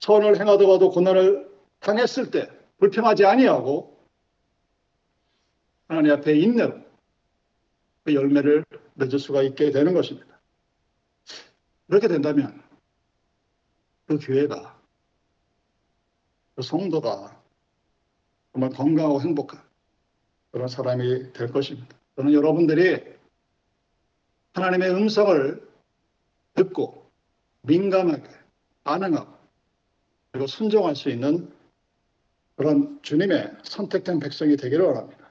선을 0.00 0.40
행하다가도 0.40 0.90
고난을 0.90 1.48
당했을 1.78 2.32
때 2.32 2.59
불평하지 2.80 3.26
아니하고 3.26 3.96
하나님 5.86 6.12
앞에 6.12 6.38
인내로 6.38 6.80
그 8.04 8.14
열매를 8.14 8.64
맺을 8.94 9.18
수가 9.18 9.42
있게 9.42 9.70
되는 9.70 9.92
것입니다. 9.92 10.40
그렇게 11.86 12.08
된다면 12.08 12.62
그 14.06 14.18
교회가 14.18 14.80
그 16.54 16.62
성도가 16.62 17.40
정말 18.52 18.70
건강하고 18.70 19.20
행복한 19.20 19.60
그런 20.50 20.66
사람이 20.66 21.32
될 21.32 21.52
것입니다. 21.52 21.96
저는 22.16 22.32
여러분들이 22.32 23.04
하나님의 24.54 24.90
음성을 24.90 25.68
듣고 26.54 27.10
민감하게 27.62 28.28
반응하고 28.84 29.32
그리고 30.32 30.46
순종할 30.46 30.96
수 30.96 31.10
있는 31.10 31.59
그런 32.60 33.00
주님의 33.00 33.56
선택된 33.62 34.20
백성이 34.20 34.54
되기를 34.54 34.84
바랍니다. 34.84 35.30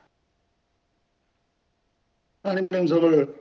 하나님의 2.41 2.69
음성을 2.73 3.39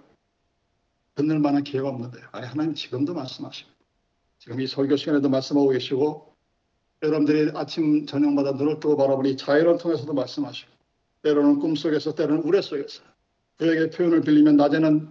듣는 1.14 1.40
만한 1.40 1.64
기회가 1.64 1.88
없는데 1.88 2.18
아니 2.33 2.46
하나님 2.46 2.74
지금도 2.74 3.14
말씀하십니다. 3.14 3.79
지금 4.40 4.61
이 4.61 4.66
설교 4.66 4.96
시간에도 4.96 5.31
말씀하고 5.31 5.70
계시고 5.70 6.35
여러분들이 7.03 7.51
아침 7.55 8.05
저녁마다 8.05 8.53
눈을 8.53 8.79
뜨고 8.79 8.98
바라보니 8.98 9.38
자연을 9.38 9.79
통해서도 9.79 10.12
말씀하시고 10.12 10.70
때로는 11.22 11.59
꿈속에서 11.59 12.14
때로는 12.14 12.42
우레 12.42 12.61
속에서 12.61 13.03
그에게 13.57 13.88
표현을 13.88 14.20
빌리면 14.20 14.59
낮에는 14.59 15.11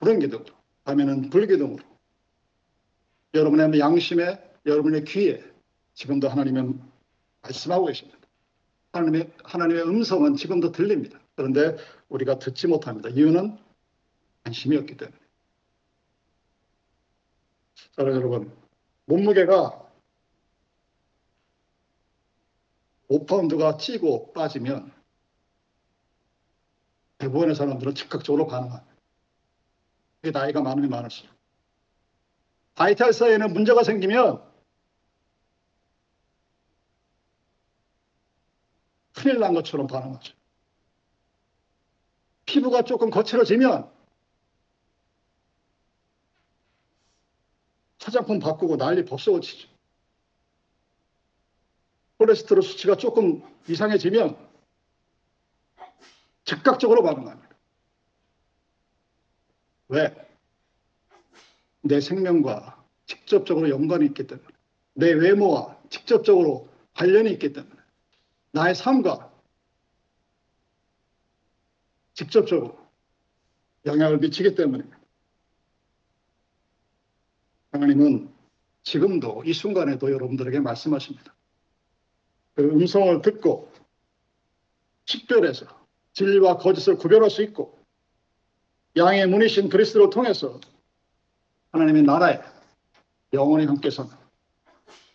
불은 0.00 0.18
기둥으로 0.18 0.54
밤에는 0.84 1.30
불기둥으로 1.30 1.82
여러분의 3.32 3.80
양심에 3.80 4.38
여러분의 4.66 5.04
귀에 5.04 5.42
지금도 5.94 6.28
하나님은 6.28 6.97
말씀하고 7.42 7.86
계십니다. 7.86 8.18
하나님의, 8.92 9.32
하나님의 9.44 9.82
음성은 9.84 10.36
지금도 10.36 10.72
들립니다. 10.72 11.18
그런데 11.36 11.76
우리가 12.08 12.38
듣지 12.38 12.66
못합니다. 12.66 13.08
이유는 13.08 13.58
관심이 14.44 14.76
없기 14.76 14.96
때문에. 14.96 15.18
자, 17.96 18.02
여러분, 18.02 18.52
몸무게가 19.04 19.86
5파운드가 23.10 23.78
찌고 23.78 24.32
빠지면 24.32 24.92
대부분의 27.18 27.54
사람들은 27.54 27.94
즉각적으로 27.94 28.46
반응합니다. 28.46 28.94
그게 30.20 30.30
나이가 30.30 30.60
많으면 30.60 30.90
많을수록. 30.90 31.32
바이탈 32.74 33.12
사이에는 33.12 33.52
문제가 33.52 33.82
생기면 33.82 34.47
큰일 39.18 39.40
난 39.40 39.52
것처럼 39.52 39.88
반응하죠. 39.88 40.32
피부가 42.46 42.82
조금 42.82 43.10
거칠어지면 43.10 43.90
화장품 48.00 48.38
바꾸고 48.38 48.76
난리 48.76 49.04
법석을 49.04 49.40
치죠. 49.40 49.68
콜레스테롤 52.18 52.62
수치가 52.62 52.96
조금 52.96 53.42
이상해지면 53.68 54.38
즉각적으로 56.44 57.02
반응합니다. 57.02 57.56
왜? 59.88 60.28
내 61.82 62.00
생명과 62.00 62.84
직접적으로 63.06 63.68
연관이 63.68 64.06
있기 64.06 64.28
때문에, 64.28 64.48
내 64.94 65.12
외모와 65.12 65.76
직접적으로 65.90 66.68
관련이 66.94 67.32
있기 67.32 67.52
때문에, 67.52 67.77
나의 68.52 68.74
삶과 68.74 69.32
직접적으로 72.14 72.78
영향을 73.86 74.18
미치기 74.18 74.54
때문입니다. 74.54 74.98
하나님은 77.70 78.32
지금도 78.82 79.44
이 79.44 79.52
순간에도 79.52 80.10
여러분들에게 80.10 80.60
말씀하십니다. 80.60 81.34
그 82.54 82.64
음성을 82.64 83.22
듣고 83.22 83.70
식별해서 85.04 85.66
진리와 86.12 86.58
거짓을 86.58 86.96
구별할 86.96 87.30
수 87.30 87.42
있고 87.42 87.78
양의 88.96 89.28
문이신 89.28 89.68
그리스도를 89.68 90.10
통해서 90.10 90.60
하나님의 91.70 92.02
나라에 92.02 92.40
영원히 93.32 93.66
함께 93.66 93.90
사는 93.90 94.10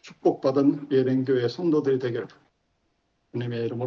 축복받은 0.02 0.92
예배교회 0.92 1.48
성도들이 1.48 2.00
되기를 2.00 2.28
주님의 3.34 3.66
이름 3.66 3.82